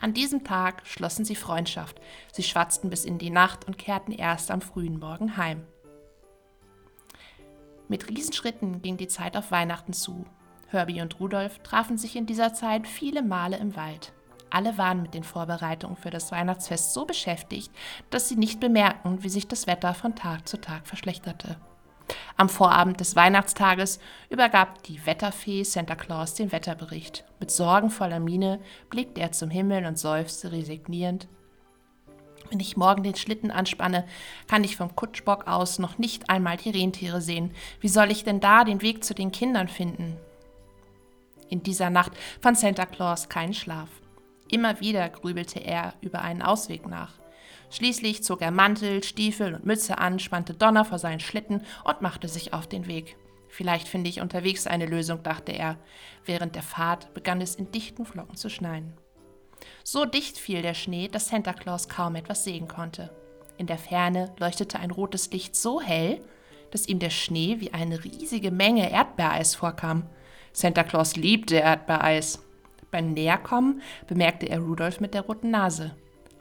[0.01, 2.01] An diesem Tag schlossen sie Freundschaft,
[2.33, 5.65] sie schwatzten bis in die Nacht und kehrten erst am frühen Morgen heim.
[7.89, 10.27] Mit Riesenschritten ging die Zeit auf Weihnachten zu.
[10.69, 14.13] Herbie und Rudolf trafen sich in dieser Zeit viele Male im Wald.
[14.51, 17.71] Alle waren mit den Vorbereitungen für das Weihnachtsfest so beschäftigt,
[18.11, 21.57] dass sie nicht bemerkten, wie sich das Wetter von Tag zu Tag verschlechterte.
[22.37, 23.99] Am Vorabend des Weihnachtstages
[24.31, 27.25] übergab die Wetterfee Santa Claus den Wetterbericht.
[27.41, 28.61] Mit sorgenvoller Miene
[28.91, 31.29] blickte er zum Himmel und seufzte resignierend.
[32.51, 34.07] Wenn ich morgen den Schlitten anspanne,
[34.47, 37.53] kann ich vom Kutschbock aus noch nicht einmal die Rentiere sehen.
[37.81, 40.17] Wie soll ich denn da den Weg zu den Kindern finden?
[41.51, 43.89] In dieser Nacht fand Santa Claus keinen Schlaf.
[44.51, 47.13] Immer wieder grübelte er über einen Ausweg nach.
[47.71, 52.29] Schließlich zog er Mantel, Stiefel und Mütze an, spannte Donner vor seinen Schlitten und machte
[52.29, 53.17] sich auf den Weg.
[53.49, 55.77] Vielleicht finde ich unterwegs eine Lösung, dachte er.
[56.25, 58.95] Während der Fahrt begann es in dichten Flocken zu schneien.
[59.91, 63.09] So dicht fiel der Schnee, dass Santa Claus kaum etwas sehen konnte.
[63.57, 66.21] In der Ferne leuchtete ein rotes Licht so hell,
[66.71, 70.05] dass ihm der Schnee wie eine riesige Menge Erdbeereis vorkam.
[70.53, 72.45] Santa Claus liebte Erdbeereis.
[72.91, 75.97] Beim Näherkommen bemerkte er Rudolf mit der roten Nase.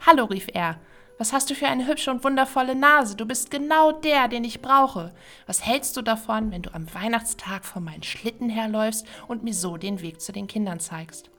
[0.06, 0.78] Hallo, rief er.
[1.16, 3.16] Was hast du für eine hübsche und wundervolle Nase?
[3.16, 5.14] Du bist genau der, den ich brauche.
[5.46, 9.78] Was hältst du davon, wenn du am Weihnachtstag vor meinen Schlitten herläufst und mir so
[9.78, 11.30] den Weg zu den Kindern zeigst?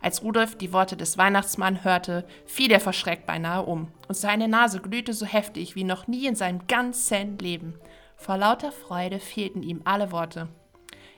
[0.00, 4.80] Als Rudolf die Worte des Weihnachtsmanns hörte, fiel er verschreckt beinahe um, und seine Nase
[4.80, 7.74] glühte so heftig wie noch nie in seinem ganzen Leben.
[8.16, 10.48] Vor lauter Freude fehlten ihm alle Worte.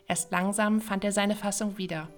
[0.07, 2.09] Erst langsam fand er seine Fassung wieder.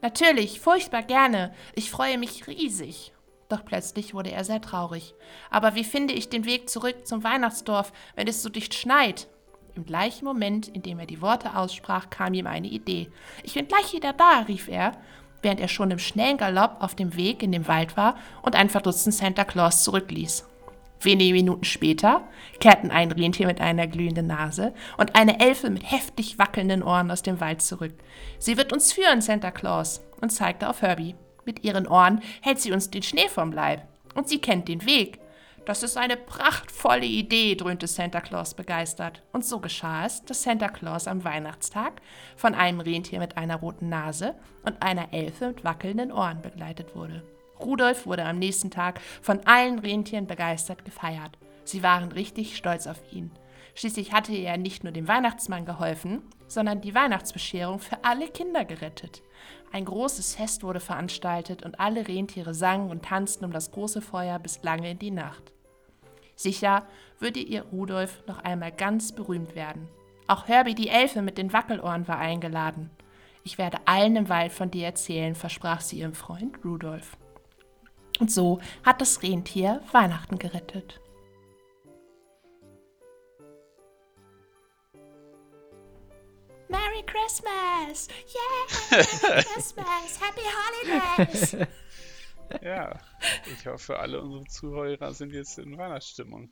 [0.00, 1.52] Natürlich, furchtbar gerne.
[1.74, 3.12] Ich freue mich riesig.
[3.48, 5.14] Doch plötzlich wurde er sehr traurig.
[5.50, 9.26] Aber wie finde ich den Weg zurück zum Weihnachtsdorf, wenn es so dicht schneit?
[9.74, 13.10] Im gleichen Moment, in dem er die Worte aussprach, kam ihm eine Idee.
[13.42, 14.92] Ich bin gleich wieder da, rief er,
[15.42, 18.70] während er schon im schnellen Galopp auf dem Weg in den Wald war und einen
[18.70, 20.44] verdutzten Santa Claus zurückließ.
[21.00, 22.22] Wenige Minuten später
[22.58, 27.22] kehrten ein Rentier mit einer glühenden Nase und eine Elfe mit heftig wackelnden Ohren aus
[27.22, 27.94] dem Wald zurück.
[28.38, 31.14] Sie wird uns führen, Santa Claus, und zeigte auf Herbie.
[31.44, 33.86] Mit ihren Ohren hält sie uns den Schnee vom Leib.
[34.14, 35.20] Und sie kennt den Weg.
[35.68, 39.22] Das ist eine prachtvolle Idee, dröhnte Santa Claus begeistert.
[39.32, 42.00] Und so geschah es, dass Santa Claus am Weihnachtstag
[42.36, 47.22] von einem Rentier mit einer roten Nase und einer Elfe mit wackelnden Ohren begleitet wurde.
[47.60, 51.36] Rudolf wurde am nächsten Tag von allen Rentieren begeistert gefeiert.
[51.64, 53.30] Sie waren richtig stolz auf ihn.
[53.74, 59.20] Schließlich hatte er nicht nur dem Weihnachtsmann geholfen, sondern die Weihnachtsbescherung für alle Kinder gerettet.
[59.70, 64.38] Ein großes Fest wurde veranstaltet und alle Rentiere sangen und tanzten um das große Feuer
[64.38, 65.52] bis lange in die Nacht.
[66.38, 66.86] Sicher
[67.18, 69.88] würde ihr Rudolf noch einmal ganz berühmt werden.
[70.28, 72.90] Auch Herbie die Elfe mit den Wackelohren war eingeladen.
[73.42, 77.16] Ich werde allen im Wald von dir erzählen, versprach sie ihrem Freund Rudolf.
[78.20, 81.00] Und so hat das Rentier Weihnachten gerettet.
[86.68, 88.06] Merry Christmas!
[88.92, 89.02] Yeah!
[89.02, 90.20] Merry Christmas!
[90.20, 91.56] Happy Holidays!
[92.62, 92.98] Ja,
[93.52, 96.50] ich hoffe, alle unsere Zuhörer sind jetzt in Weihnachtsstimmung.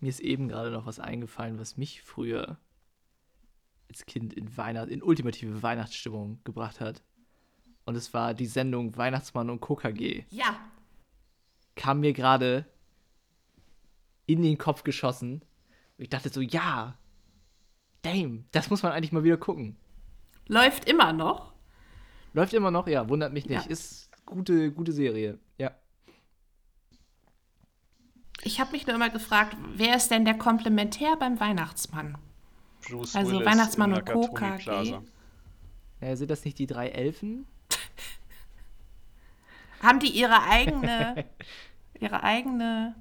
[0.00, 2.58] Mir ist eben gerade noch was eingefallen, was mich früher
[3.88, 7.02] als Kind in Weihnacht, in ultimative Weihnachtsstimmung gebracht hat.
[7.84, 10.24] Und es war die Sendung Weihnachtsmann und KKG.
[10.30, 10.58] Ja.
[11.76, 12.66] Kam mir gerade
[14.26, 15.44] in den Kopf geschossen.
[15.96, 16.98] Ich dachte so, ja,
[18.02, 19.76] damn, das muss man eigentlich mal wieder gucken.
[20.48, 21.55] Läuft immer noch.
[22.36, 23.64] Läuft immer noch, ja, wundert mich nicht.
[23.64, 23.70] Ja.
[23.70, 25.70] Ist gute, gute Serie, ja.
[28.42, 32.18] Ich habe mich nur immer gefragt, wer ist denn der Komplementär beim Weihnachtsmann?
[32.86, 34.20] Bruce Also Willis Weihnachtsmann und Co.
[34.20, 34.62] Nakatomi KG.
[34.64, 35.02] Plaza.
[36.02, 36.16] ja.
[36.16, 37.46] Sind das nicht die drei Elfen?
[39.80, 41.24] Haben die ihre eigene,
[42.00, 42.96] ihre eigene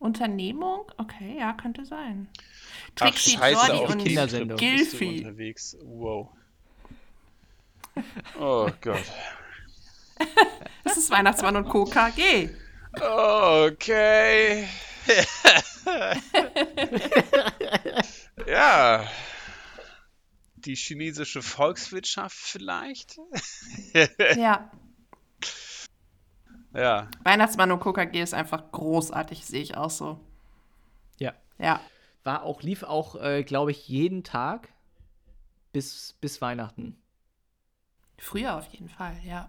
[0.00, 0.90] Unternehmung?
[0.96, 2.26] Okay, ja, könnte sein.
[2.98, 4.58] Ach, Trixie, scheiße, Jordi auf und Kindersendung.
[4.58, 5.18] Gilfi.
[5.18, 5.76] unterwegs.
[5.84, 6.30] Wow.
[8.38, 9.04] Oh Gott.
[10.84, 11.84] Das ist Weihnachtsmann und Co.
[11.84, 12.50] KG.
[12.94, 14.68] Okay.
[18.46, 19.06] ja.
[20.56, 23.18] Die chinesische Volkswirtschaft vielleicht?
[24.36, 24.70] Ja.
[26.74, 27.10] Ja.
[27.22, 27.92] Weihnachtsmann und Co.
[27.92, 30.20] KG ist einfach großartig, sehe ich auch so.
[31.18, 31.34] Ja.
[31.58, 31.80] Ja.
[32.24, 34.68] War auch, lief auch, äh, glaube ich, jeden Tag
[35.72, 36.96] bis, bis Weihnachten.
[38.22, 39.48] Früher auf jeden Fall, ja.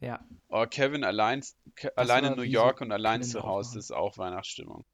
[0.00, 0.20] Ja.
[0.48, 1.42] Oh, Kevin allein,
[1.74, 4.84] Ke allein in New York so und allein Kalender zu Hause ist auch Weihnachtsstimmung.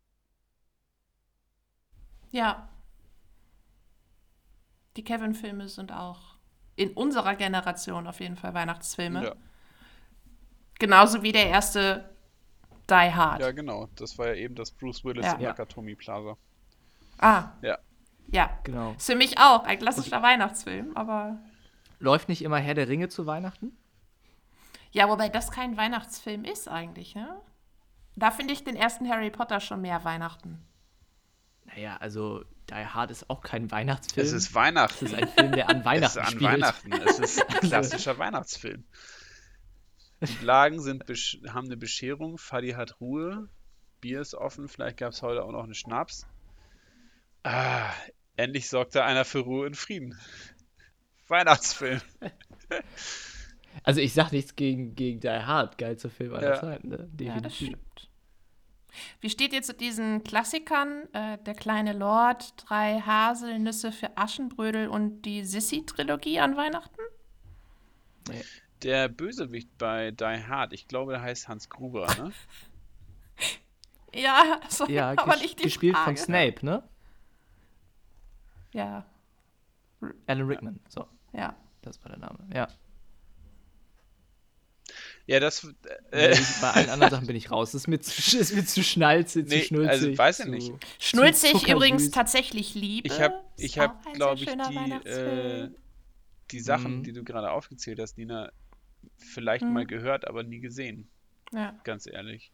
[2.30, 2.68] Ja.
[4.96, 6.36] Die Kevin-Filme sind auch
[6.76, 9.24] in unserer Generation auf jeden Fall Weihnachtsfilme.
[9.24, 9.34] Ja.
[10.78, 12.14] Genauso wie der erste
[12.88, 13.40] Die Hard.
[13.40, 13.88] ja, genau.
[13.96, 15.32] Das war ja eben das Bruce Willis Ja.
[15.34, 15.48] im Ja.
[15.48, 16.36] Nakatomi Plaza.
[17.18, 17.78] Ah, Ja.
[18.28, 18.50] ja.
[18.62, 18.92] Genau.
[18.92, 21.38] Ist für mich auch ein klassischer Weihnachtsfilm, aber.
[21.98, 23.76] Läuft nicht immer Herr der Ringe zu Weihnachten?
[24.92, 27.40] Ja, wobei das kein Weihnachtsfilm ist eigentlich, ne?
[28.14, 30.58] Da finde ich den ersten Harry Potter schon mehr Weihnachten.
[31.64, 34.26] Naja, also Die Hard ist auch kein Weihnachtsfilm.
[34.26, 35.06] Es ist Weihnachten.
[35.06, 36.42] Es ist ein Film, der an Es ist Weihnachten an spielt.
[36.42, 36.92] Weihnachten.
[36.92, 38.84] Es ist ein klassischer Weihnachtsfilm.
[40.22, 41.04] Die Blagen sind
[41.48, 43.48] haben eine Bescherung, Fadi hat Ruhe,
[44.00, 46.26] Bier ist offen, vielleicht gab es heute auch noch einen Schnaps.
[47.42, 47.90] Ah,
[48.36, 50.18] endlich sorgte einer für Ruhe und Frieden.
[51.28, 52.00] Weihnachtsfilm.
[53.82, 56.60] Also ich sag nichts gegen, gegen Die Hard, geilster Film aller Ja.
[56.60, 56.96] Zeiten, ne?
[56.96, 57.12] Ja, das
[57.58, 57.66] Definitiv.
[57.68, 58.10] stimmt.
[59.20, 61.02] Wie steht ihr zu diesen Klassikern?
[61.12, 67.00] Äh, Der kleine Lord, drei Haselnüsse für Aschenbrödel und die Sissy-Trilogie an Weihnachten?
[68.82, 72.32] Der Bösewicht bei Die Hard, ich glaube, der heißt Hans Gruber, ne?
[74.14, 76.16] Ja, so, ja, aber nicht die gespielt Frage.
[76.16, 76.82] von Snape, ne?
[78.72, 79.04] Ja,
[80.26, 81.06] Alan Rickman, so,
[81.36, 81.54] ja.
[81.82, 82.68] das war der Name, ja.
[85.28, 85.64] Ja, das.
[85.64, 85.72] Nee,
[86.12, 87.72] Äh, ich, bei allen anderen Sachen bin ich raus.
[87.72, 89.90] Das ist mir zu, ist mir zu schnalzig, Nee, zu schnulzig.
[89.90, 90.72] also weiß ich zu, nicht.
[91.00, 93.08] Schnulzig übrigens tatsächlich Liebe.
[93.08, 95.70] ich habe, ich hab, auch glaube ich, die, äh,
[96.52, 97.02] die Sachen, Mhm.
[97.02, 98.52] die du gerade aufgezählt hast, Nina,
[99.16, 99.72] vielleicht Mhm.
[99.72, 101.08] mal gehört, aber nie gesehen,
[101.52, 101.74] ja.
[101.82, 102.52] ganz ehrlich.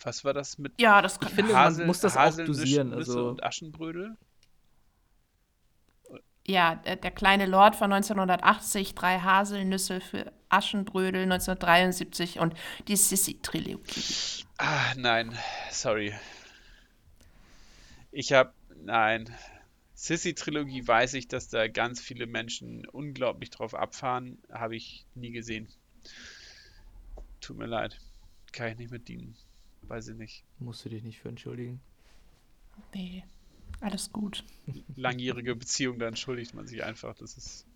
[0.00, 2.60] Was war das mit ja, das kann Ich finde, man Hasel, muss das auch Haselnüsse
[2.62, 4.16] dosieren, Nüsse also- und Aschenbrödel?
[6.46, 12.54] Ja, der, der kleine Lord von 1980, drei Haselnüsse für Aschenbrödel 1973 und
[12.86, 14.44] die Sissy-Trilogie.
[14.58, 15.36] Ah, nein,
[15.70, 16.14] sorry.
[18.12, 19.28] Ich habe, nein.
[19.94, 24.38] Sissy-Trilogie weiß ich, dass da ganz viele Menschen unglaublich drauf abfahren.
[24.52, 25.68] Habe ich nie gesehen.
[27.40, 27.98] Tut mir leid.
[28.52, 29.36] Kann ich nicht mit dienen.
[29.82, 30.44] Weiß ich nicht.
[30.58, 31.80] Musst du dich nicht für entschuldigen.
[32.94, 33.24] Nee,
[33.80, 34.44] alles gut.
[34.96, 37.14] Langjährige Beziehung, da entschuldigt man sich einfach.
[37.14, 37.66] Das ist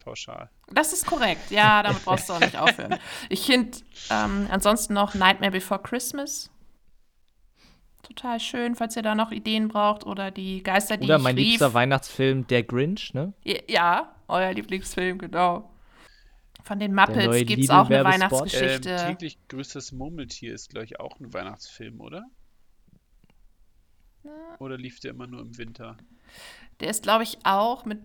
[0.00, 0.50] pauschal.
[0.72, 1.50] Das ist korrekt.
[1.50, 2.98] Ja, damit brauchst du auch nicht aufhören.
[3.28, 3.78] Ich finde
[4.10, 6.50] ähm, ansonsten noch Nightmare Before Christmas.
[8.02, 11.34] Total schön, falls ihr da noch Ideen braucht oder die Geister, die Oder ich mein
[11.34, 11.46] rief.
[11.48, 13.32] liebster Weihnachtsfilm, Der Grinch, ne?
[13.68, 15.68] Ja, euer Lieblingsfilm, genau.
[16.62, 18.04] Von den Muppets gibt es auch eine.
[18.04, 18.90] Weihnachtsgeschichte.
[18.90, 22.24] Ähm, täglich grüßt das Murmeltier ist, glaube ich, auch ein Weihnachtsfilm, oder?
[24.58, 25.96] Oder lief der immer nur im Winter?
[26.80, 28.00] Der ist, glaube ich, auch mit.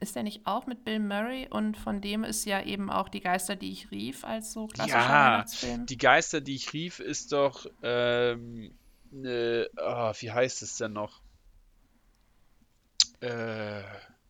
[0.00, 1.46] Ist der nicht auch mit Bill Murray?
[1.48, 4.98] Und von dem ist ja eben auch die Geister, die ich rief, als so klassischer
[4.98, 5.86] Ja, Weihnachtsfilm.
[5.86, 8.74] Die Geister, die ich rief, ist doch, ähm,
[9.10, 11.20] ne, ah, wie heißt es denn noch?
[13.20, 13.80] Äh,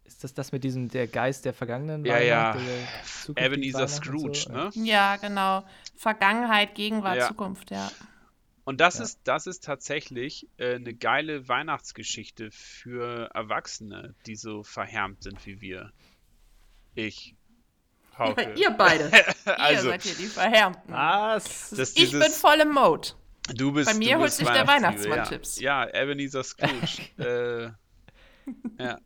[0.05, 2.55] Ist das das mit diesem, der Geist der vergangenen Ja, ja.
[2.55, 4.53] Weihnacht, Ebenezer Scrooge, so?
[4.53, 4.71] ne?
[4.75, 5.65] Ja, genau.
[5.97, 7.29] Vergangenheit, Gegenwart, Ja.
[7.29, 7.91] Zukunft, ja.
[8.65, 9.05] Und das Ja.
[9.05, 15.61] ist, das ist tatsächlich äh, eine geile Weihnachtsgeschichte für Erwachsene, die so verhärmt sind wie
[15.61, 15.93] wir.
[16.95, 17.35] Ich.
[18.19, 18.55] Hauke.
[18.55, 19.11] Ihr beide.
[19.45, 20.93] also, Ihr seid hier die Verhärmten.
[20.93, 21.71] Was?
[21.71, 23.09] das ich bin dieses, voll im Mode.
[23.55, 25.61] du bist, bei mir du holt bist sich der Weihnachtsmann-Tipps.
[25.61, 27.03] Ja, ja Ebenezer Scrooge.
[28.79, 28.99] äh, ja.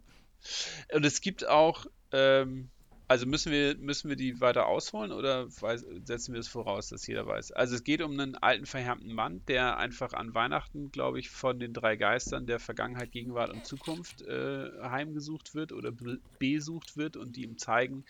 [0.93, 2.71] Und es gibt auch, ähm,
[3.09, 7.27] also müssen wir, müssen wir die weiter ausholen oder setzen wir es voraus, dass jeder
[7.27, 7.53] weiß?
[7.53, 11.59] Also es geht um einen alten, verhärmten Mann, der einfach an Weihnachten, glaube ich, von
[11.59, 17.17] den drei Geistern der Vergangenheit, Gegenwart und Zukunft äh, heimgesucht wird oder be- besucht wird
[17.17, 18.05] und die ihm zeigen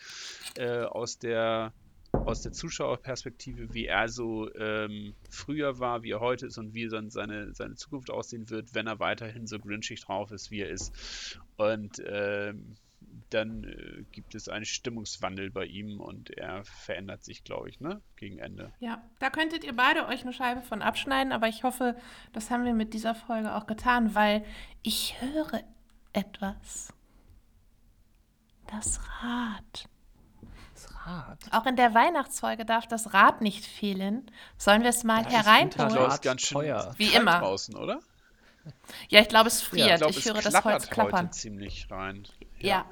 [0.55, 1.75] äh, aus der
[2.25, 6.89] aus der Zuschauerperspektive, wie er so ähm, früher war, wie er heute ist und wie
[6.89, 10.69] dann seine, seine Zukunft aussehen wird, wenn er weiterhin so grinchig drauf ist, wie er
[10.69, 11.41] ist.
[11.57, 12.77] Und ähm,
[13.31, 18.01] dann äh, gibt es einen Stimmungswandel bei ihm und er verändert sich, glaube ich, ne?
[18.17, 18.73] Gegen Ende.
[18.81, 21.97] Ja, da könntet ihr beide euch eine Scheibe von abschneiden, aber ich hoffe,
[22.33, 24.45] das haben wir mit dieser Folge auch getan, weil
[24.83, 25.61] ich höre
[26.13, 26.93] etwas.
[28.71, 29.89] Das Rad.
[30.75, 31.39] Das Rad.
[31.53, 34.31] Auch in der Weihnachtsfolge darf das Rad nicht fehlen.
[34.59, 35.71] Sollen wir es mal Ja, ist hereinholen?
[35.93, 36.95] Klaus, Rat ganz schön teuer.
[36.99, 37.39] Wie immer.
[37.41, 38.01] draußen, oder?
[39.09, 39.89] Ja, ich glaube, es friert.
[39.93, 41.21] ich glaube, ich es höre das Holz klappern.
[41.27, 42.27] heute ziemlich rein.
[42.59, 42.85] Ja.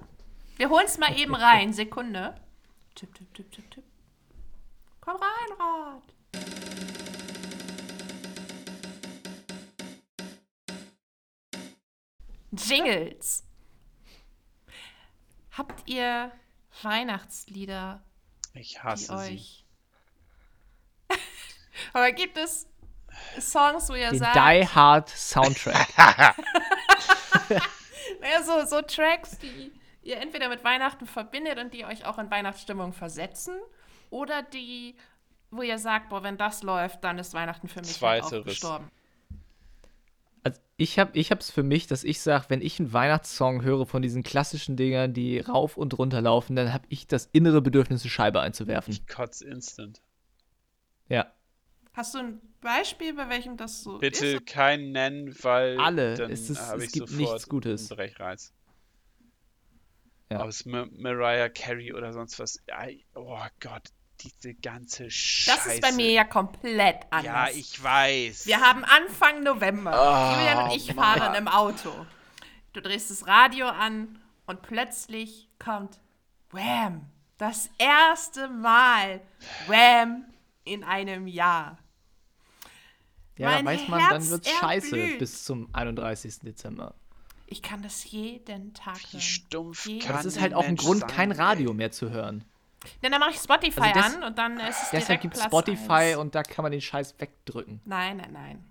[0.56, 1.74] Wir holen es mal eben rein.
[1.74, 2.34] Sekunde.
[2.94, 3.84] Tipp, tipp, tipp, tipp, tipp.
[5.02, 6.02] Komm rein, Rad.
[12.52, 13.44] Jingles.
[15.52, 16.32] Habt ihr
[16.82, 18.02] Weihnachtslieder,
[18.54, 19.64] Ich hasse sie.
[21.92, 22.66] Aber gibt es
[23.38, 24.36] Songs, wo ihr Den sagt.
[24.36, 25.88] Die Hard Soundtrack.
[28.20, 29.72] Naja, so, so Tracks, die
[30.06, 33.54] ihr entweder mit Weihnachten verbindet und die euch auch in Weihnachtsstimmung versetzen,
[34.10, 34.94] oder die,
[35.50, 38.90] wo ihr sagt, boah, wenn das läuft, dann ist Weihnachten für mich halt auch gestorben.
[40.44, 43.84] Also ich habe ich hab's für mich, dass ich sage, wenn ich einen Weihnachtssong höre
[43.84, 48.02] von diesen klassischen Dingern, die rauf und runter laufen, dann habe ich das innere Bedürfnis,
[48.02, 48.96] eine Scheibe einzuwerfen.
[49.12, 50.00] Kotz instant.
[51.08, 51.32] Ja.
[51.94, 54.46] Hast du ein Beispiel, bei welchem das so Bitte ist?
[54.46, 56.14] keinen nennen, weil Alle.
[56.14, 57.90] dann Es ist- es ich gibt sofort nichts Gutes.
[57.90, 58.52] einen Brechreiz.
[60.30, 60.40] Ja.
[60.40, 62.60] aus Ma Mariah Carey oder sonst was.
[63.14, 63.82] Oh Gott,
[64.20, 65.56] diese ganze Scheiße.
[65.64, 67.24] Das ist bei mir ja komplett anders.
[67.24, 68.46] Ja, ich weiß.
[68.46, 69.92] Wir haben Anfang November.
[69.92, 71.14] Oh, Julian und ich Mama.
[71.14, 71.92] fahren im Auto.
[72.72, 75.98] Du drehst das Radio an und plötzlich kommt
[76.50, 77.06] Wham!
[77.38, 79.20] Das erste Mal
[79.66, 80.24] Wham!
[80.64, 81.78] in einem Jahr.
[83.38, 85.18] Ja, Mein weiß man, dann Herz wird's scheiße erblüht.
[85.18, 86.40] bis zum 31.
[86.40, 86.94] Dezember.
[87.46, 89.20] Ich kann das jeden Tag Wie hören.
[89.20, 91.36] stumpf Je- kann Das ist halt auch ein Grund, sein, kein ey.
[91.38, 92.44] Radio mehr zu hören.
[93.02, 95.46] Ja, dann mache ich Spotify Also des- an und dann ist es Deshalb gibt Platz
[95.46, 96.16] Spotify eins.
[96.16, 97.80] und da kann man den Scheiß wegdrücken.
[97.84, 98.64] Nein, nein, nein.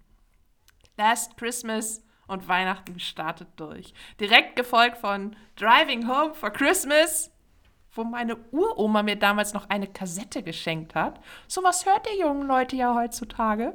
[0.97, 3.93] Last Christmas und Weihnachten startet durch.
[4.19, 7.32] Direkt gefolgt von Driving Home for Christmas,
[7.93, 11.19] wo meine Uroma mir damals noch eine Kassette geschenkt hat.
[11.47, 13.73] Sowas hört die jungen Leute ja heutzutage.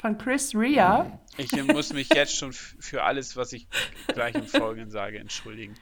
[0.00, 1.04] Von Chris Rea.
[1.38, 3.66] Ich muss mich jetzt schon für alles, was ich
[4.08, 5.74] gleich im Folgenden sage, entschuldigen.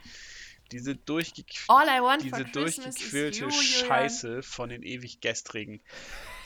[0.70, 3.51] Diese, durchge All I want diese durchgequälte you.
[3.51, 5.80] Scheiße von den ewig Gestrigen.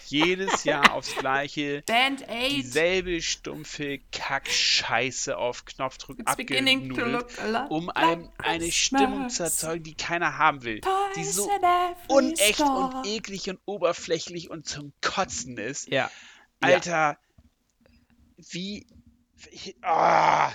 [0.07, 2.53] Jedes Jahr aufs gleiche, Band Aid.
[2.53, 7.27] dieselbe stumpfe Kackscheiße auf Knopfdruck abgenudelt,
[7.71, 10.83] um einem eine Stimmung zu erzeugen, die keiner haben will.
[11.17, 11.51] Die so
[12.09, 12.97] unecht store.
[12.99, 15.89] und eklig und oberflächlich und zum Kotzen ist.
[15.89, 16.11] Ja.
[16.61, 17.25] Alter, wie.
[18.37, 18.87] Wie
[19.83, 20.53] ah.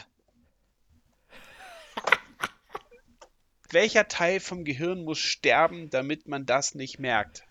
[3.71, 7.43] Welcher Teil vom Gehirn muss sterben, damit man das nicht merkt?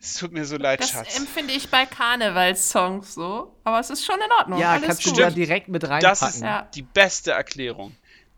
[0.00, 1.16] Es tut mir so leid, Das Schatz.
[1.16, 3.54] empfinde ich bei Karnevalssongs so.
[3.64, 4.58] Aber es ist schon in Ordnung.
[4.58, 5.20] Ja, Alles kannst du gut.
[5.20, 6.28] da direkt mit Das reinpacken.
[6.28, 6.62] ist Ja.
[6.74, 7.94] die beste Erklärung.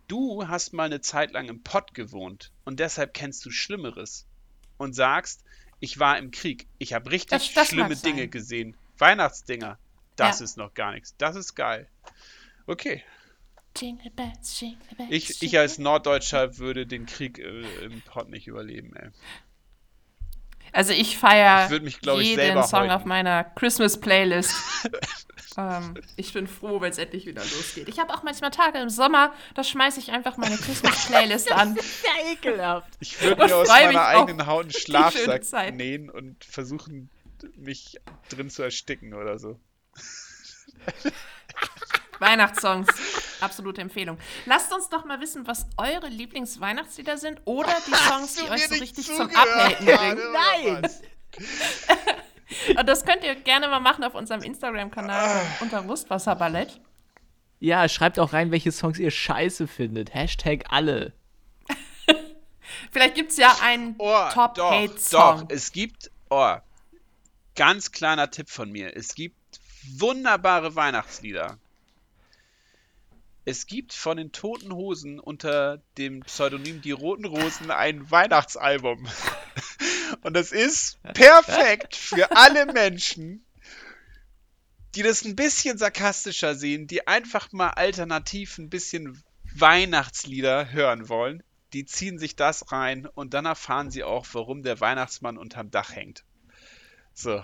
[0.09, 4.27] Du hast mal eine Zeit lang im Pott gewohnt und deshalb kennst du Schlimmeres
[4.77, 5.43] und sagst,
[5.81, 7.97] ich war im Krieg, ich habe richtig Das- das schlimme.
[7.97, 8.77] Dinge gesehen.
[9.03, 9.79] Weihnachtsdinger,
[10.17, 10.45] das Ja.
[10.45, 11.15] ist noch gar nichts.
[11.19, 11.89] Das ist geil.
[12.67, 13.03] Okay.
[13.77, 18.47] Jingle bells, jingle bells, Ich, ich als Norddeutscher würde den Krieg äh, im Pott nicht
[18.47, 19.09] überleben, ey.
[20.75, 22.91] Also ich feiere Ich ich, jeden selber Song häuten.
[22.93, 24.55] auf meiner Christmas-Playlist.
[25.59, 27.89] ähm, ich bin froh, wenn es endlich wieder losgeht.
[27.89, 31.77] Ich habe auch manchmal Tage im Sommer, da schmeiße ich einfach meine Christmas-Playlist an.
[31.77, 32.89] ja ekelhaft.
[33.01, 37.11] Ich würde mir aus meiner eigenen Haut einen Schlafsack nähen und versuchen,
[37.57, 37.97] mich
[38.29, 39.59] drin zu ersticken oder so.
[42.19, 42.89] Weihnachtssongs,
[43.41, 44.17] absolute Empfehlung.
[44.47, 48.75] Lasst uns doch mal wissen, was eure Lieblings-Weihnachtslieder sind oder die Songs, die euch so
[48.77, 50.19] richtig zum Abhaten bringen.
[50.33, 50.89] Nein!
[52.79, 56.81] Und das könnt ihr gerne mal machen auf unserem Instagram-Kanal unter Wurstwasserballett.
[57.59, 60.15] Ja, schreibt auch rein, welche Songs ihr scheiße findet.
[60.15, 61.13] Hashtag alle.
[62.93, 65.47] Vielleicht gibt es ja einen Oh, doch, doch, Top-Hate-Song.
[65.49, 66.57] es gibt, oh,
[67.55, 69.37] ganz kleiner Tipp von mir, es gibt
[69.99, 71.59] wunderbare Weihnachtslieder.
[73.45, 79.09] Es gibt von den Toten Hosen unter dem Pseudonym Die Roten Rosen ein Weihnachtsalbum.
[80.23, 83.45] Und das ist perfekt für alle Menschen,
[84.95, 89.21] die das ein bisschen sarkastischer sehen, die einfach mal alternativ ein bisschen
[89.55, 91.43] Weihnachtslieder hören wollen.
[91.73, 95.97] Die ziehen sich das rein und dann erfahren sie auch, warum der Weihnachtsmann unterm Dach
[95.97, 96.23] hängt.
[97.15, 97.43] So.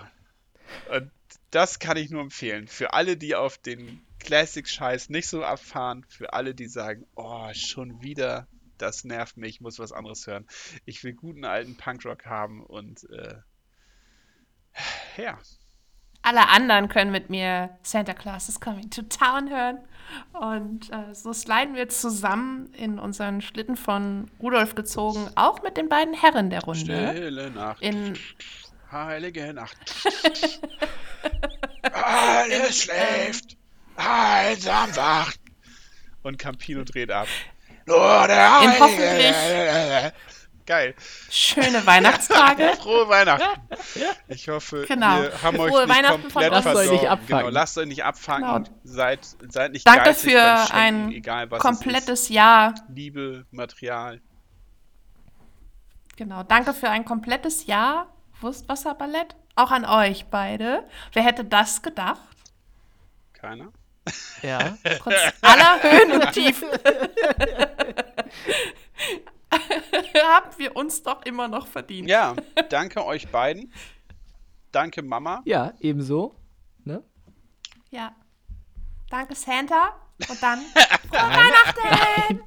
[0.91, 1.11] Und
[1.51, 2.67] das kann ich nur empfehlen.
[2.67, 8.01] Für alle, die auf den Classic-Scheiß nicht so abfahren, für alle, die sagen, oh, schon
[8.01, 8.47] wieder,
[8.77, 10.45] das nervt mich, ich muss was anderes hören.
[10.85, 13.35] Ich will guten alten Punkrock haben und äh,
[15.17, 15.37] ja.
[16.21, 19.79] Alle anderen können mit mir Santa Claus is Coming to Town hören.
[20.33, 25.87] Und äh, so sliden wir zusammen in unseren Schlitten von Rudolf gezogen, auch mit den
[25.87, 26.79] beiden Herren der Runde.
[26.79, 28.17] Stille Nacht, In,
[28.91, 29.77] heilige Nacht.
[31.93, 33.57] Alles schläft,
[33.95, 35.39] einsam wacht.
[36.23, 37.27] Und Campino dreht ab.
[37.85, 40.13] Nur der In Heilige.
[40.65, 40.93] Geil.
[41.31, 42.73] schöne Weihnachtstage.
[42.79, 43.59] Frohe Weihnachten.
[44.27, 45.23] Ich hoffe, Genau.
[45.23, 46.51] wir haben euch Frohe nicht komplett.
[46.51, 47.39] Lasst euch nicht abfangen.
[47.39, 48.41] Genau, lasst euch nicht abfangen.
[48.43, 48.55] Genau.
[48.55, 52.75] Und seid, seid nicht Danke geizig für ein egal komplettes Jahr.
[52.93, 54.21] Liebe, Material.
[56.17, 59.35] Genau, danke für ein komplettes Jahr Wurstwasserballett.
[59.55, 60.87] Auch an euch beide.
[61.13, 62.19] Wer hätte das gedacht?
[63.33, 63.71] Keiner?
[64.41, 64.77] Ja.
[64.99, 66.69] Trotz aller Höhen und Tiefen.
[69.51, 72.09] Haben wir uns doch immer noch verdient.
[72.09, 72.35] Ja,
[72.69, 73.73] danke euch beiden.
[74.71, 75.41] Danke, Mama.
[75.45, 76.35] Ja, ebenso.
[76.83, 77.03] Ne?
[77.89, 78.13] Ja.
[79.09, 79.95] Danke, Santa.
[80.27, 80.59] Und dann
[81.09, 82.41] frohe Weihnachten!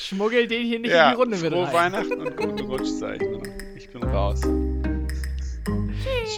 [0.00, 1.92] Schmuggel den hier nicht ja, in die Runde mit frohe rein.
[1.92, 3.42] Weihnachten und guten Rutsch, sag ich nur.
[3.76, 4.42] Ich bin raus.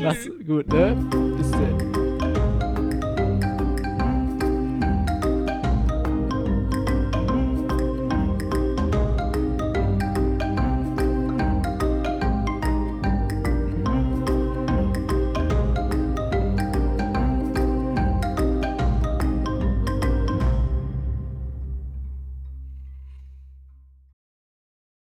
[0.01, 0.97] Mach's gut, ne?
[1.36, 1.84] Bis dann.